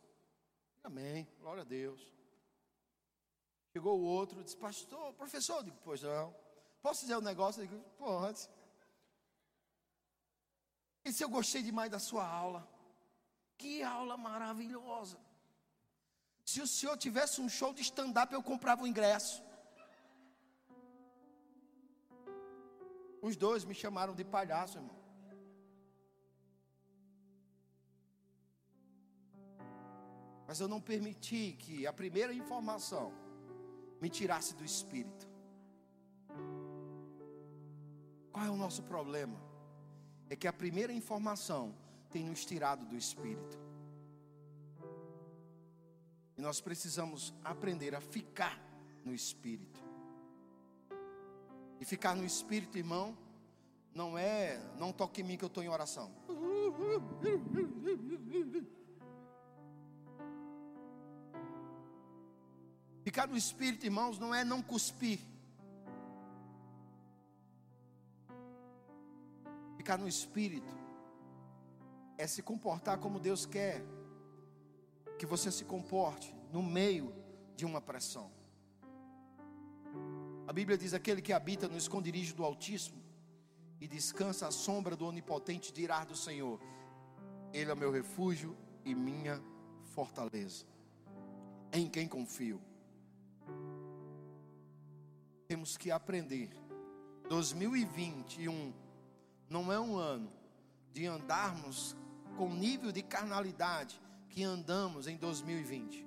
Amém, 0.81 1.27
glória 1.41 1.63
a 1.63 1.65
Deus. 1.65 2.14
Chegou 3.75 3.99
o 3.99 4.03
outro, 4.03 4.41
disse, 4.41 4.55
pastor, 4.55 5.11
professor, 5.15 5.57
eu 5.57 5.63
digo, 5.63 5.77
pois 5.83 6.01
não. 6.01 6.33
Posso 6.81 7.01
dizer 7.01 7.17
um 7.17 7.27
negócio? 7.29 7.61
Eu 7.61 7.67
digo, 7.67 7.83
pode. 7.97 8.47
Ele 11.03 11.11
disse: 11.11 11.25
Eu 11.25 11.27
gostei 11.29 11.61
demais 11.61 11.91
da 11.91 11.99
sua 11.99 12.25
aula. 12.25 12.65
Que 13.57 13.83
aula 13.83 14.15
maravilhosa. 14.15 15.17
Se 16.45 16.61
o 16.61 16.67
senhor 16.75 16.95
tivesse 16.97 17.41
um 17.41 17.49
show 17.49 17.73
de 17.73 17.81
stand-up, 17.81 18.33
eu 18.33 18.41
comprava 18.41 18.83
o 18.83 18.87
ingresso. 18.87 19.43
Os 23.21 23.35
dois 23.35 23.65
me 23.65 23.73
chamaram 23.73 24.15
de 24.15 24.23
palhaço, 24.23 24.77
irmão. 24.77 24.97
Mas 30.47 30.61
eu 30.61 30.69
não 30.69 30.79
permiti 30.79 31.57
que 31.59 31.85
a 31.85 31.91
primeira 31.91 32.33
informação 32.33 33.24
me 34.05 34.09
tirasse 34.11 34.53
do 34.53 34.63
espírito. 34.63 35.27
Qual 38.31 38.45
é 38.45 38.51
o 38.51 38.55
nosso 38.55 38.83
problema? 38.83 39.35
É 40.29 40.35
que 40.35 40.47
a 40.47 40.53
primeira 40.53 40.93
informação 40.93 41.73
tem 42.11 42.23
nos 42.23 42.45
tirado 42.45 42.85
do 42.85 42.95
espírito. 42.95 43.57
E 46.37 46.41
nós 46.47 46.61
precisamos 46.61 47.33
aprender 47.43 47.95
a 47.95 47.99
ficar 47.99 48.55
no 49.03 49.11
espírito. 49.11 49.81
E 51.79 51.83
ficar 51.83 52.15
no 52.15 52.23
espírito, 52.23 52.77
irmão, 52.77 53.17
não 53.91 54.19
é 54.19 54.61
não 54.77 54.93
toque 54.93 55.21
em 55.21 55.23
mim 55.23 55.35
que 55.35 55.45
eu 55.45 55.47
estou 55.47 55.63
em 55.63 55.69
oração. 55.69 56.11
Ficar 63.15 63.27
no 63.27 63.37
espírito, 63.37 63.85
irmãos, 63.85 64.19
não 64.19 64.35
é 64.35 64.43
não 64.43 64.61
cuspir. 64.61 65.21
Ficar 69.77 69.97
no 69.97 70.05
espírito 70.05 70.73
é 72.17 72.27
se 72.27 72.43
comportar 72.43 72.97
como 72.97 73.17
Deus 73.17 73.45
quer 73.45 73.81
que 75.17 75.25
você 75.25 75.49
se 75.49 75.63
comporte 75.63 76.35
no 76.51 76.61
meio 76.61 77.15
de 77.55 77.65
uma 77.65 77.79
pressão. 77.79 78.29
A 80.45 80.51
Bíblia 80.51 80.77
diz: 80.77 80.93
aquele 80.93 81.21
que 81.21 81.31
habita 81.31 81.69
no 81.69 81.77
esconderijo 81.77 82.35
do 82.35 82.43
Altíssimo 82.43 83.01
e 83.79 83.87
descansa 83.87 84.49
à 84.49 84.51
sombra 84.51 84.93
do 84.93 85.07
Onipotente 85.07 85.71
dirá 85.71 86.03
do 86.03 86.17
Senhor: 86.17 86.59
Ele 87.53 87.71
é 87.71 87.75
meu 87.75 87.93
refúgio 87.93 88.57
e 88.83 88.93
minha 88.93 89.41
fortaleza, 89.93 90.65
em 91.71 91.87
quem 91.87 92.09
confio 92.09 92.61
temos 95.47 95.77
que 95.77 95.91
aprender. 95.91 96.49
2021 97.29 98.73
não 99.49 99.71
é 99.71 99.79
um 99.79 99.97
ano 99.97 100.31
de 100.91 101.05
andarmos 101.05 101.95
com 102.37 102.47
o 102.47 102.53
nível 102.53 102.91
de 102.91 103.01
carnalidade 103.01 103.99
que 104.29 104.43
andamos 104.43 105.07
em 105.07 105.17
2020. 105.17 106.05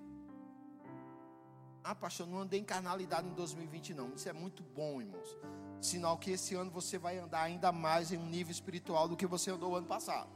Ah, 1.83 1.95
pastor, 1.95 2.27
não 2.27 2.41
andei 2.41 2.61
em 2.61 2.65
carnalidade 2.65 3.27
em 3.27 3.33
2020, 3.33 3.95
não. 3.95 4.15
Isso 4.15 4.29
é 4.29 4.33
muito 4.33 4.63
bom, 4.63 5.01
irmãos. 5.01 5.37
Sinal 5.81 6.19
que 6.19 6.33
esse 6.33 6.55
ano 6.55 6.71
você 6.71 6.99
vai 6.99 7.19
andar 7.19 7.43
ainda 7.43 7.73
mais 7.73 8.13
em 8.13 8.19
um 8.19 8.27
nível 8.27 8.51
espiritual 8.51 9.09
do 9.09 9.17
que 9.17 9.27
você 9.27 9.51
andou 9.51 9.75
ano 9.75 9.87
passado. 9.87 10.29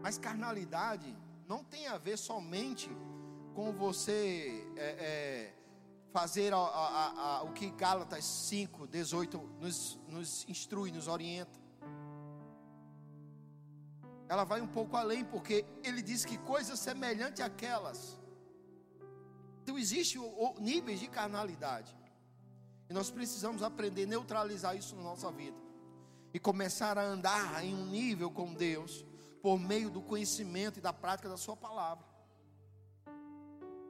Mas 0.00 0.18
carnalidade 0.18 1.16
não 1.48 1.64
tem 1.64 1.88
a 1.88 1.98
ver 1.98 2.16
somente 2.16 2.88
com 3.54 3.72
você 3.72 4.64
é, 4.76 4.84
é, 4.84 5.54
fazer 6.12 6.52
a, 6.52 6.56
a, 6.56 7.36
a, 7.38 7.42
o 7.42 7.52
que 7.52 7.70
Gálatas 7.70 8.24
5, 8.24 8.86
18 8.86 9.38
nos, 9.60 10.00
nos 10.08 10.48
instrui, 10.48 10.90
nos 10.90 11.08
orienta. 11.08 11.58
Ela 14.28 14.44
vai 14.44 14.60
um 14.60 14.66
pouco 14.66 14.96
além, 14.96 15.24
porque 15.24 15.64
ele 15.84 16.02
diz 16.02 16.24
que 16.24 16.36
coisas 16.38 16.80
semelhantes 16.80 17.40
àquelas. 17.40 18.18
Então, 19.62 19.78
existe 19.78 20.18
níveis 20.58 21.00
de 21.00 21.08
carnalidade. 21.08 21.96
E 22.88 22.92
nós 22.92 23.10
precisamos 23.10 23.62
aprender 23.62 24.04
a 24.04 24.06
neutralizar 24.06 24.76
isso 24.76 24.94
na 24.96 25.02
nossa 25.02 25.30
vida. 25.30 25.56
E 26.32 26.38
começar 26.38 26.98
a 26.98 27.02
andar 27.02 27.64
em 27.64 27.74
um 27.74 27.86
nível 27.86 28.30
com 28.30 28.52
Deus, 28.52 29.04
por 29.42 29.58
meio 29.58 29.90
do 29.90 30.02
conhecimento 30.02 30.78
e 30.78 30.82
da 30.82 30.92
prática 30.92 31.28
da 31.28 31.36
Sua 31.36 31.56
palavra. 31.56 32.15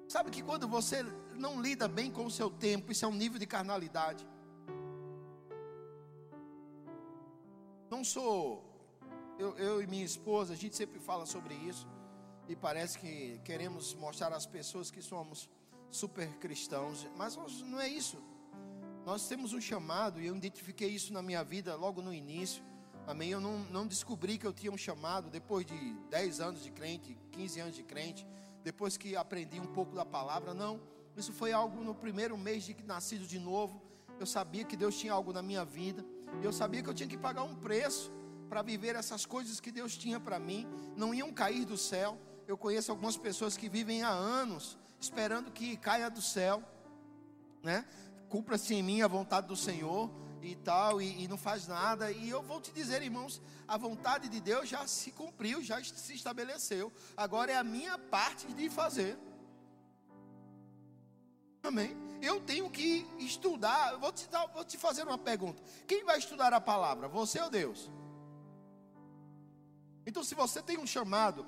Sabe 0.09 0.31
que 0.31 0.41
quando 0.41 0.69
você 0.69 1.05
não 1.35 1.61
lida 1.61 1.89
bem 1.89 2.11
com 2.11 2.25
o 2.25 2.31
seu 2.31 2.49
tempo, 2.49 2.93
isso 2.93 3.05
é 3.05 3.09
um 3.09 3.15
nível 3.15 3.39
de 3.39 3.47
carnalidade. 3.47 4.27
Não 7.91 8.05
sou, 8.05 8.65
eu, 9.39 9.57
eu 9.59 9.83
e 9.83 9.87
minha 9.87 10.05
esposa, 10.05 10.53
a 10.53 10.57
gente 10.57 10.77
sempre 10.77 11.01
fala 11.01 11.27
sobre 11.27 11.55
isso, 11.55 11.89
e 12.49 12.55
parece 12.55 12.99
que 12.99 13.41
queremos 13.45 13.95
mostrar 13.95 14.33
às 14.33 14.47
pessoas 14.47 14.91
que 14.91 15.03
somos 15.03 15.49
super 15.91 16.29
cristãos, 16.39 17.09
mas 17.17 17.37
não 17.63 17.81
é 17.81 17.89
isso. 17.89 18.23
Nós 19.05 19.27
temos 19.27 19.53
um 19.53 19.61
chamado, 19.61 20.21
e 20.21 20.27
eu 20.27 20.37
identifiquei 20.37 20.89
isso 20.89 21.13
na 21.13 21.23
minha 21.23 21.43
vida 21.43 21.75
logo 21.75 22.01
no 22.01 22.15
início. 22.15 22.63
Amém? 23.07 23.31
Eu 23.31 23.41
não, 23.41 23.59
não 23.71 23.87
descobri 23.87 24.37
que 24.39 24.47
eu 24.47 24.53
tinha 24.53 24.71
um 24.71 24.79
chamado 24.79 25.31
depois 25.31 25.65
de 25.65 25.93
10 26.11 26.41
anos 26.41 26.63
de 26.63 26.71
crente, 26.71 27.17
15 27.33 27.61
anos 27.61 27.77
de 27.77 27.83
crente 27.85 28.27
depois 28.67 28.97
que 28.97 29.15
aprendi 29.15 29.61
um 29.61 29.67
pouco 29.67 29.95
da 29.95 30.05
palavra, 30.05 30.53
não. 30.53 30.81
Isso 31.17 31.33
foi 31.33 31.53
algo 31.53 31.85
no 31.85 31.95
primeiro 31.95 32.37
mês 32.37 32.65
de 32.65 32.77
nascido 32.83 33.25
de 33.25 33.39
novo. 33.39 33.81
Eu 34.19 34.27
sabia 34.27 34.65
que 34.65 34.77
Deus 34.77 34.99
tinha 34.99 35.13
algo 35.13 35.33
na 35.33 35.41
minha 35.41 35.65
vida. 35.65 36.05
Eu 36.43 36.53
sabia 36.53 36.83
que 36.83 36.91
eu 36.91 36.93
tinha 36.93 37.09
que 37.09 37.17
pagar 37.17 37.45
um 37.45 37.55
preço 37.55 38.11
para 38.49 38.63
viver 38.63 38.97
essas 38.97 39.25
coisas 39.25 39.61
que 39.61 39.71
Deus 39.71 39.97
tinha 39.97 40.19
para 40.19 40.41
mim. 40.41 40.67
Não 40.97 41.15
iam 41.15 41.33
cair 41.33 41.65
do 41.65 41.79
céu. 41.79 42.19
Eu 42.49 42.59
conheço 42.59 42.91
algumas 42.91 43.17
pessoas 43.17 43.57
que 43.57 43.69
vivem 43.69 44.03
há 44.03 44.11
anos 44.11 44.77
esperando 44.99 45.53
que 45.53 45.77
caia 45.77 46.11
do 46.11 46.21
céu, 46.21 46.61
né? 47.63 47.87
Cumpra-se 48.29 48.75
em 48.75 48.83
mim 48.83 49.01
a 49.01 49.07
vontade 49.07 49.47
do 49.47 49.55
Senhor 49.55 50.11
e 50.47 50.57
tal, 50.57 51.01
e, 51.01 51.25
e, 51.25 51.29
não 51.29 51.37
faz 51.37 51.67
nada. 51.67 52.11
E 52.11 52.29
eu 52.29 52.43
vou 52.43 52.61
te 52.61 52.73
dizer, 52.73 53.03
irmãos, 53.03 53.41
a 53.67 53.77
vontade 53.77 54.29
de 54.29 54.41
Deus 54.41 54.69
já 54.69 54.87
se 54.87 55.11
cumpriu, 55.11 55.63
já 55.63 55.83
se 55.83 56.15
estabeleceu. 56.15 56.93
Agora 57.17 57.53
é 57.53 57.57
a 57.57 57.65
minha 57.65 57.99
parte 57.99 58.47
de 58.53 58.71
fazer. 58.71 59.19
Amém? 61.63 61.97
Eu 62.23 62.41
tenho 62.41 62.71
que 62.71 63.07
estudar. 63.19 63.97
Vou 63.97 64.13
te, 64.13 64.29
dar, 64.29 64.47
vou 64.47 64.65
te 64.65 64.79
fazer 64.79 65.03
uma 65.03 65.19
pergunta: 65.19 65.63
quem 65.87 66.05
vai 66.05 66.19
estudar 66.19 66.53
a 66.53 66.61
palavra, 66.61 67.09
você 67.09 67.41
ou 67.41 67.51
Deus? 67.51 67.91
Então, 70.07 70.23
se 70.23 70.35
você 70.35 70.63
tem 70.63 70.79
um 70.79 70.87
chamado, 70.87 71.45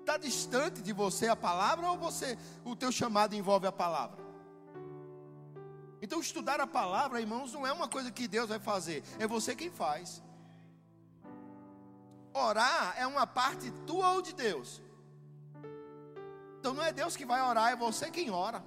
está 0.00 0.16
distante 0.16 0.82
de 0.82 0.92
você 0.92 1.28
a 1.28 1.36
palavra 1.36 1.88
ou 1.88 1.96
você, 1.96 2.36
o 2.64 2.74
teu 2.74 2.90
chamado 2.90 3.36
envolve 3.36 3.66
a 3.66 3.72
palavra? 3.72 4.29
Então, 6.02 6.20
estudar 6.20 6.60
a 6.60 6.66
palavra, 6.66 7.20
irmãos, 7.20 7.52
não 7.52 7.66
é 7.66 7.72
uma 7.72 7.88
coisa 7.88 8.10
que 8.10 8.26
Deus 8.26 8.48
vai 8.48 8.58
fazer, 8.58 9.04
é 9.18 9.26
você 9.26 9.54
quem 9.54 9.70
faz. 9.70 10.22
Orar 12.32 12.94
é 12.96 13.06
uma 13.06 13.26
parte 13.26 13.70
tua 13.86 14.12
ou 14.12 14.22
de 14.22 14.32
Deus. 14.32 14.80
Então, 16.58 16.72
não 16.74 16.82
é 16.82 16.92
Deus 16.92 17.16
que 17.16 17.26
vai 17.26 17.40
orar, 17.42 17.72
é 17.72 17.76
você 17.76 18.10
quem 18.10 18.30
ora. 18.30 18.62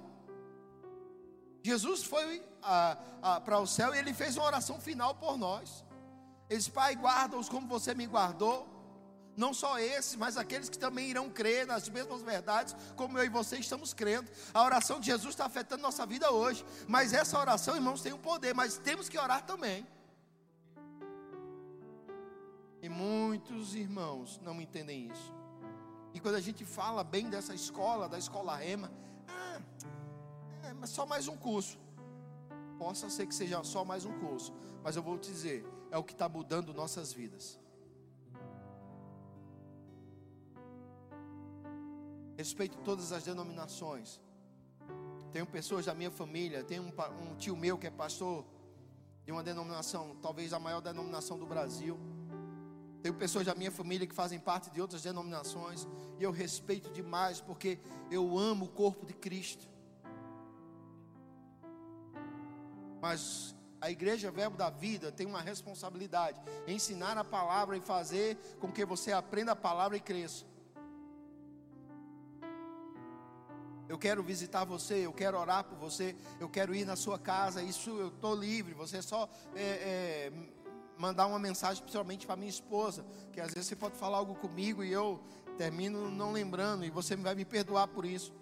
Jesus 1.62 2.02
foi 2.04 2.42
para 3.44 3.58
o 3.58 3.66
céu 3.66 3.94
e 3.94 3.98
ele 3.98 4.12
fez 4.12 4.36
uma 4.36 4.46
oração 4.46 4.78
final 4.78 5.14
por 5.14 5.36
nós. 5.38 5.84
Ele 6.48 6.58
disse: 6.58 6.70
Pai, 6.70 6.94
guarda-os 6.94 7.48
como 7.48 7.66
você 7.66 7.94
me 7.94 8.06
guardou. 8.06 8.73
Não 9.36 9.52
só 9.52 9.78
esses, 9.78 10.14
mas 10.16 10.36
aqueles 10.36 10.68
que 10.68 10.78
também 10.78 11.10
irão 11.10 11.28
crer 11.28 11.66
nas 11.66 11.88
mesmas 11.88 12.22
verdades, 12.22 12.74
como 12.96 13.18
eu 13.18 13.24
e 13.24 13.28
você 13.28 13.56
estamos 13.58 13.92
crendo. 13.92 14.30
A 14.52 14.62
oração 14.62 15.00
de 15.00 15.06
Jesus 15.06 15.30
está 15.30 15.46
afetando 15.46 15.82
nossa 15.82 16.06
vida 16.06 16.30
hoje. 16.30 16.64
Mas 16.86 17.12
essa 17.12 17.38
oração, 17.38 17.74
irmãos, 17.74 18.00
tem 18.00 18.12
um 18.12 18.18
poder, 18.18 18.54
mas 18.54 18.78
temos 18.78 19.08
que 19.08 19.18
orar 19.18 19.44
também. 19.44 19.86
E 22.80 22.88
muitos 22.88 23.74
irmãos 23.74 24.40
não 24.42 24.60
entendem 24.60 25.10
isso. 25.10 25.32
E 26.12 26.20
quando 26.20 26.36
a 26.36 26.40
gente 26.40 26.64
fala 26.64 27.02
bem 27.02 27.28
dessa 27.28 27.54
escola, 27.54 28.08
da 28.08 28.18
escola 28.18 28.54
Rema, 28.56 28.92
ah, 29.26 29.60
é 30.80 30.86
só 30.86 31.04
mais 31.04 31.26
um 31.26 31.36
curso. 31.36 31.76
Possa 32.78 33.10
ser 33.10 33.26
que 33.26 33.34
seja 33.34 33.64
só 33.64 33.84
mais 33.84 34.04
um 34.04 34.12
curso, 34.20 34.52
mas 34.82 34.94
eu 34.96 35.02
vou 35.02 35.18
te 35.18 35.30
dizer, 35.30 35.64
é 35.90 35.98
o 35.98 36.04
que 36.04 36.12
está 36.12 36.28
mudando 36.28 36.74
nossas 36.74 37.12
vidas. 37.12 37.58
Respeito 42.36 42.76
todas 42.78 43.12
as 43.12 43.24
denominações. 43.24 44.20
Tenho 45.32 45.46
pessoas 45.46 45.86
da 45.86 45.94
minha 45.94 46.10
família, 46.10 46.62
tem 46.62 46.80
um, 46.80 46.92
um, 47.22 47.34
tio 47.36 47.56
meu 47.56 47.76
que 47.76 47.86
é 47.86 47.90
pastor 47.90 48.44
de 49.24 49.32
uma 49.32 49.42
denominação, 49.42 50.16
talvez 50.22 50.52
a 50.52 50.58
maior 50.58 50.80
denominação 50.80 51.38
do 51.38 51.46
Brasil. 51.46 51.98
Tenho 53.02 53.14
pessoas 53.14 53.44
da 53.46 53.54
minha 53.54 53.70
família 53.70 54.06
que 54.06 54.14
fazem 54.14 54.38
parte 54.38 54.70
de 54.70 54.80
outras 54.80 55.02
denominações, 55.02 55.86
e 56.18 56.22
eu 56.22 56.30
respeito 56.30 56.90
demais, 56.90 57.40
porque 57.40 57.78
eu 58.10 58.38
amo 58.38 58.66
o 58.66 58.68
corpo 58.68 59.04
de 59.04 59.12
Cristo. 59.12 59.68
Mas 63.00 63.54
A 63.84 63.90
igreja 63.90 64.30
Verbo 64.30 64.56
da 64.56 64.70
Vida 64.70 65.12
tem 65.12 65.26
uma 65.26 65.42
responsabilidade: 65.42 66.40
ensinar 66.66 67.18
a 67.18 67.22
palavra 67.22 67.76
e 67.76 67.80
fazer 67.82 68.38
com 68.58 68.72
que 68.72 68.82
você 68.82 69.12
aprenda 69.12 69.52
a 69.52 69.56
palavra 69.56 69.94
e 69.94 70.00
cresça. 70.00 70.46
Eu 73.94 73.98
quero 73.98 74.24
visitar 74.24 74.64
você, 74.64 75.06
eu 75.06 75.12
quero 75.12 75.38
orar 75.38 75.62
por 75.62 75.78
você, 75.78 76.16
eu 76.40 76.48
quero 76.48 76.74
ir 76.74 76.84
na 76.84 76.96
sua 76.96 77.16
casa. 77.16 77.62
Isso 77.62 77.90
eu 77.90 78.08
estou 78.08 78.34
livre. 78.34 78.74
Você 78.74 79.00
só 79.00 79.28
é, 79.54 79.62
é, 79.62 80.32
mandar 80.98 81.28
uma 81.28 81.38
mensagem, 81.38 81.80
principalmente 81.80 82.26
para 82.26 82.34
minha 82.34 82.50
esposa, 82.50 83.06
que 83.32 83.40
às 83.40 83.54
vezes 83.54 83.68
você 83.68 83.76
pode 83.76 83.96
falar 83.96 84.18
algo 84.18 84.34
comigo 84.34 84.82
e 84.82 84.92
eu 84.92 85.22
termino 85.56 86.10
não 86.10 86.32
lembrando, 86.32 86.84
e 86.84 86.90
você 86.90 87.14
vai 87.14 87.36
me 87.36 87.44
perdoar 87.44 87.86
por 87.86 88.04
isso. 88.04 88.34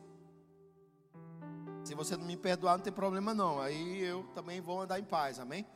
Se 1.84 1.94
você 1.94 2.16
não 2.16 2.24
me 2.24 2.38
perdoar, 2.38 2.78
não 2.78 2.84
tem 2.84 2.90
problema 2.90 3.34
não. 3.34 3.60
Aí 3.60 4.02
eu 4.02 4.22
também 4.34 4.58
vou 4.58 4.80
andar 4.80 4.98
em 4.98 5.04
paz, 5.04 5.38
amém? 5.38 5.66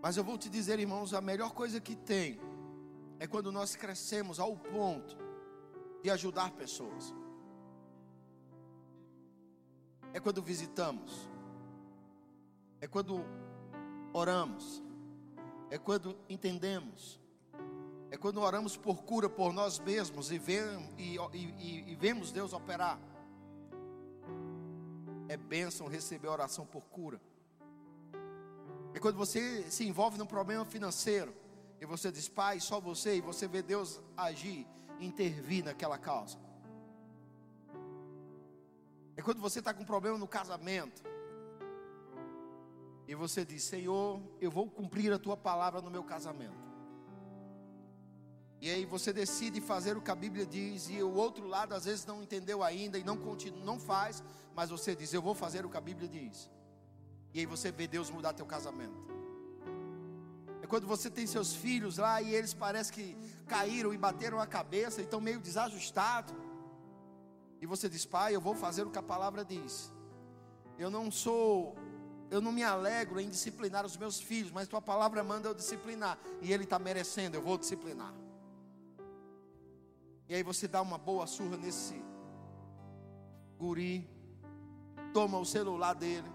Mas 0.00 0.16
eu 0.16 0.22
vou 0.22 0.38
te 0.38 0.48
dizer, 0.48 0.78
irmãos, 0.78 1.12
a 1.12 1.20
melhor 1.20 1.50
coisa 1.54 1.80
que 1.80 1.96
tem 1.96 2.40
é 3.18 3.26
quando 3.26 3.50
nós 3.50 3.74
crescemos 3.74 4.38
ao 4.38 4.56
ponto 4.56 5.29
de 6.02 6.10
ajudar 6.10 6.50
pessoas. 6.52 7.14
É 10.12 10.20
quando 10.20 10.42
visitamos. 10.42 11.28
É 12.80 12.86
quando 12.86 13.24
oramos. 14.12 14.82
É 15.70 15.78
quando 15.78 16.16
entendemos. 16.28 17.20
É 18.10 18.16
quando 18.16 18.40
oramos 18.40 18.76
por 18.76 19.02
cura 19.04 19.28
por 19.28 19.52
nós 19.52 19.78
mesmos 19.78 20.32
e, 20.32 20.38
vemos, 20.38 20.92
e, 20.98 21.16
e, 21.32 21.92
e 21.92 21.94
vemos 21.94 22.32
Deus 22.32 22.52
operar. 22.52 22.98
É 25.28 25.36
bênção 25.36 25.86
receber 25.86 26.26
oração 26.26 26.66
por 26.66 26.82
cura. 26.86 27.20
É 28.92 28.98
quando 28.98 29.16
você 29.16 29.70
se 29.70 29.86
envolve 29.86 30.18
num 30.18 30.26
problema 30.26 30.64
financeiro 30.64 31.32
e 31.80 31.86
você 31.86 32.10
diz, 32.10 32.28
Pai, 32.28 32.58
só 32.58 32.80
você, 32.80 33.16
e 33.16 33.20
você 33.20 33.46
vê 33.46 33.62
Deus 33.62 34.00
agir, 34.16 34.66
intervir 35.00 35.64
naquela 35.64 35.98
causa. 35.98 36.38
É 39.16 39.22
quando 39.22 39.40
você 39.40 39.58
está 39.58 39.74
com 39.74 39.82
um 39.82 39.86
problema 39.86 40.16
no 40.16 40.28
casamento 40.28 41.02
e 43.06 43.14
você 43.14 43.44
diz, 43.44 43.64
Senhor, 43.64 44.22
eu 44.40 44.50
vou 44.50 44.70
cumprir 44.70 45.12
a 45.12 45.18
tua 45.18 45.36
palavra 45.36 45.80
no 45.80 45.90
meu 45.90 46.04
casamento. 46.04 46.70
E 48.60 48.70
aí 48.70 48.84
você 48.84 49.12
decide 49.12 49.60
fazer 49.60 49.96
o 49.96 50.02
que 50.02 50.10
a 50.10 50.14
Bíblia 50.14 50.46
diz 50.46 50.88
e 50.90 51.02
o 51.02 51.14
outro 51.14 51.46
lado 51.46 51.74
às 51.74 51.86
vezes 51.86 52.06
não 52.06 52.22
entendeu 52.22 52.62
ainda 52.62 52.98
e 52.98 53.04
não 53.04 53.16
continua, 53.16 53.64
não 53.64 53.80
faz, 53.80 54.22
mas 54.54 54.70
você 54.70 54.94
diz: 54.94 55.12
"Eu 55.12 55.22
vou 55.22 55.34
fazer 55.34 55.64
o 55.64 55.70
que 55.70 55.76
a 55.78 55.80
Bíblia 55.80 56.08
diz". 56.08 56.50
E 57.32 57.40
aí 57.40 57.46
você 57.46 57.72
vê 57.72 57.86
Deus 57.86 58.10
mudar 58.10 58.32
teu 58.32 58.44
casamento. 58.44 59.09
Quando 60.70 60.86
você 60.86 61.10
tem 61.10 61.26
seus 61.26 61.52
filhos 61.52 61.98
lá 61.98 62.22
e 62.22 62.32
eles 62.32 62.54
parecem 62.54 62.94
que 62.94 63.16
caíram 63.48 63.92
e 63.92 63.98
bateram 63.98 64.38
a 64.40 64.46
cabeça 64.46 65.00
e 65.00 65.04
estão 65.04 65.20
meio 65.20 65.40
desajustados. 65.40 66.32
E 67.60 67.66
você 67.66 67.88
diz: 67.88 68.06
"Pai, 68.06 68.36
eu 68.36 68.40
vou 68.40 68.54
fazer 68.54 68.86
o 68.86 68.90
que 68.90 68.98
a 68.98 69.02
palavra 69.02 69.44
diz". 69.44 69.92
Eu 70.78 70.88
não 70.88 71.10
sou 71.10 71.76
eu 72.30 72.40
não 72.40 72.52
me 72.52 72.62
alegro 72.62 73.18
em 73.18 73.28
disciplinar 73.28 73.84
os 73.84 73.96
meus 73.96 74.20
filhos, 74.20 74.52
mas 74.52 74.68
tua 74.68 74.80
palavra 74.80 75.24
manda 75.24 75.48
eu 75.48 75.54
disciplinar. 75.54 76.16
E 76.40 76.52
ele 76.52 76.62
está 76.62 76.78
merecendo, 76.78 77.36
eu 77.36 77.42
vou 77.42 77.58
disciplinar. 77.58 78.14
E 80.28 80.34
aí 80.36 80.44
você 80.44 80.68
dá 80.68 80.80
uma 80.80 80.96
boa 80.96 81.26
surra 81.26 81.56
nesse 81.56 82.00
guri, 83.58 84.08
toma 85.12 85.36
o 85.38 85.44
celular 85.44 85.94
dele. 85.94 86.30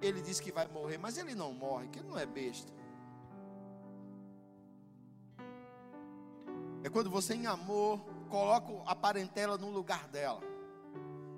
Ele 0.00 0.22
diz 0.22 0.40
que 0.40 0.50
vai 0.50 0.66
morrer, 0.66 0.98
mas 0.98 1.18
ele 1.18 1.34
não 1.34 1.52
morre, 1.52 1.88
que 1.88 1.98
ele 1.98 2.08
não 2.08 2.18
é 2.18 2.26
besta. 2.26 2.72
É 6.82 6.88
quando 6.88 7.10
você, 7.10 7.34
em 7.34 7.46
amor, 7.46 8.00
coloca 8.28 8.72
a 8.86 8.94
parentela 8.94 9.58
no 9.58 9.70
lugar 9.70 10.08
dela. 10.08 10.40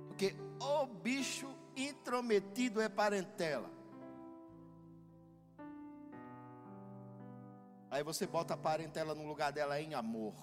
Porque 0.07 0.37
o 0.61 0.87
bicho 0.87 1.49
intrometido 1.77 2.81
é 2.81 2.89
parentela. 2.89 3.69
Aí 7.91 8.03
você 8.03 8.27
bota 8.27 8.55
a 8.55 8.57
parentela 8.57 9.15
no 9.15 9.27
lugar 9.27 9.53
dela 9.53 9.81
em 9.81 9.95
amor. 9.95 10.35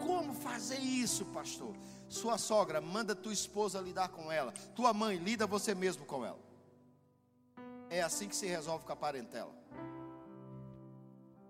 Como 0.00 0.34
fazer 0.34 0.78
isso, 0.78 1.26
pastor? 1.26 1.76
Sua 2.08 2.38
sogra, 2.38 2.80
manda 2.80 3.14
tua 3.14 3.32
esposa 3.32 3.80
lidar 3.80 4.08
com 4.08 4.32
ela. 4.32 4.52
Tua 4.74 4.92
mãe, 4.92 5.16
lida 5.18 5.46
você 5.46 5.74
mesmo 5.74 6.04
com 6.04 6.24
ela. 6.24 6.53
É 7.90 8.02
assim 8.02 8.28
que 8.28 8.36
se 8.36 8.46
resolve 8.46 8.84
com 8.84 8.92
a 8.92 8.96
parentela. 8.96 9.54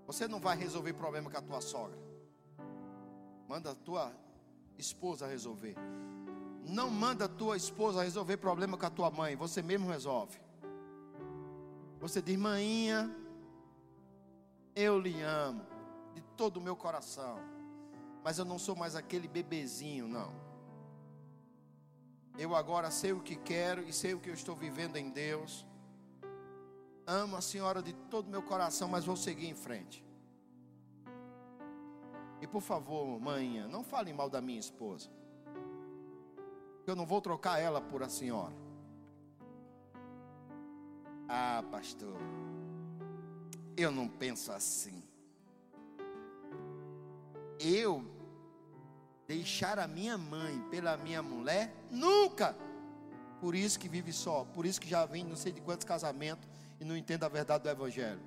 Você 0.07 0.28
não 0.28 0.39
vai 0.39 0.57
resolver 0.57 0.93
problema 0.93 1.30
com 1.30 1.39
a 1.39 1.43
tua 1.43 1.61
sogra. 1.61 1.99
Manda 3.49 3.70
a 3.70 3.74
tua 3.74 4.12
esposa 4.78 5.26
resolver. 5.26 5.76
Não 6.62 6.91
manda 6.91 7.26
a 7.26 7.28
tua 7.28 7.57
esposa 7.57 8.03
resolver 8.03 8.37
problema 8.37 8.76
com 8.76 8.87
a 8.87 8.91
tua 8.91 9.11
mãe. 9.11 9.37
Você 9.37 9.62
mesmo 9.62 9.89
resolve. 9.89 10.39
Você 12.01 12.20
diz, 12.20 12.37
maninha, 12.37 13.14
eu 14.74 14.99
lhe 14.99 15.22
amo 15.22 15.64
de 16.14 16.20
todo 16.37 16.59
o 16.59 16.61
meu 16.61 16.76
coração 16.76 17.55
mas 18.24 18.39
eu 18.39 18.45
não 18.47 18.59
sou 18.59 18.74
mais 18.74 18.97
aquele 18.97 19.28
bebezinho, 19.28 20.09
não. 20.09 20.32
Eu 22.39 22.57
agora 22.57 22.91
sei 22.91 23.12
o 23.12 23.20
que 23.20 23.37
quero 23.37 23.82
e 23.87 23.93
sei 23.93 24.14
o 24.14 24.18
que 24.18 24.30
eu 24.30 24.35
estou 24.35 24.57
vivendo 24.57 24.97
em 24.97 25.11
Deus. 25.11 25.66
Amo 27.07 27.37
a 27.37 27.41
senhora 27.43 27.83
de 27.83 27.93
todo 27.93 28.31
meu 28.31 28.43
coração, 28.43 28.89
mas 28.89 29.05
vou 29.05 29.17
seguir 29.17 29.47
em 29.47 29.55
frente. 29.55 30.05
E 32.41 32.47
por 32.47 32.63
favor, 32.63 33.21
mãe, 33.21 33.67
não 33.69 33.85
fale 33.85 34.13
mal 34.13 34.31
da 34.31 34.41
minha 34.41 34.59
esposa. 34.59 35.11
Eu 36.87 36.97
não 36.97 37.07
vou 37.07 37.21
trocar 37.21 37.59
ela 37.59 37.81
por 37.81 38.03
a 38.03 38.09
senhora. 38.09 38.55
Ah, 41.29 41.63
pastor, 41.71 42.17
eu 43.77 43.91
não 43.91 44.09
penso 44.09 44.53
assim. 44.53 45.03
Eu 47.59 48.05
deixar 49.27 49.79
a 49.79 49.89
minha 49.89 50.19
mãe 50.19 50.61
pela 50.71 50.97
minha 50.97 51.23
mulher? 51.23 51.75
Nunca! 51.91 52.57
Por 53.41 53.55
isso 53.55 53.79
que 53.79 53.89
vive 53.89 54.13
só, 54.13 54.45
por 54.45 54.65
isso 54.65 54.81
que 54.81 54.89
já 54.89 55.05
vem 55.05 55.25
não 55.25 55.37
sei 55.37 55.53
de 55.53 55.61
quantos 55.61 55.85
casamentos 55.85 56.49
e 56.85 56.87
não 56.87 56.95
entende 56.95 57.24
a 57.24 57.28
verdade 57.28 57.64
do 57.64 57.70
Evangelho. 57.70 58.20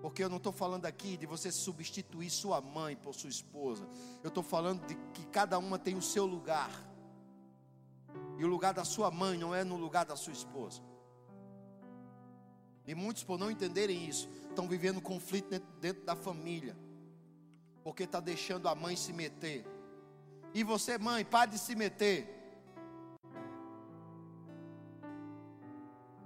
Porque 0.00 0.24
eu 0.24 0.28
não 0.28 0.38
estou 0.38 0.52
falando 0.52 0.84
aqui 0.84 1.16
de 1.16 1.26
você 1.26 1.52
substituir 1.52 2.28
sua 2.28 2.60
mãe 2.60 2.96
por 2.96 3.14
sua 3.14 3.30
esposa. 3.30 3.88
Eu 4.20 4.28
estou 4.28 4.42
falando 4.42 4.84
de 4.84 4.96
que 5.14 5.24
cada 5.26 5.56
uma 5.60 5.78
tem 5.78 5.96
o 5.96 6.02
seu 6.02 6.26
lugar. 6.26 6.72
E 8.36 8.44
o 8.44 8.48
lugar 8.48 8.74
da 8.74 8.84
sua 8.84 9.12
mãe 9.12 9.38
não 9.38 9.54
é 9.54 9.62
no 9.62 9.76
lugar 9.76 10.04
da 10.04 10.16
sua 10.16 10.32
esposa. 10.32 10.82
E 12.84 12.96
muitos, 12.96 13.22
por 13.22 13.38
não 13.38 13.48
entenderem 13.48 14.08
isso, 14.08 14.28
estão 14.48 14.66
vivendo 14.66 15.00
conflito 15.00 15.50
dentro, 15.50 15.68
dentro 15.80 16.04
da 16.04 16.16
família, 16.16 16.76
porque 17.84 18.02
está 18.02 18.18
deixando 18.18 18.68
a 18.68 18.74
mãe 18.74 18.96
se 18.96 19.12
meter. 19.12 19.64
E 20.52 20.64
você, 20.64 20.98
mãe, 20.98 21.24
pare 21.24 21.52
de 21.52 21.58
se 21.60 21.76
meter. 21.76 22.41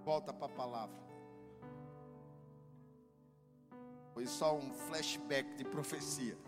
Volta 0.06 0.32
para 0.32 0.46
a 0.46 0.56
palavra. 0.56 0.96
Foi 4.14 4.24
só 4.24 4.54
um 4.56 4.72
flashback 4.72 5.56
de 5.56 5.64
profecia. 5.64 6.38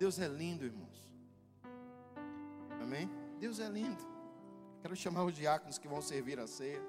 Deus 0.00 0.18
é 0.18 0.26
lindo, 0.26 0.64
irmãos. 0.64 1.08
Amém? 2.82 3.08
Deus 3.38 3.60
é 3.60 3.68
lindo. 3.68 4.04
Quero 4.82 4.96
chamar 4.96 5.22
os 5.22 5.32
diáconos 5.32 5.78
que 5.78 5.86
vão 5.86 6.02
servir 6.02 6.40
a 6.40 6.48
ceia. 6.48 6.82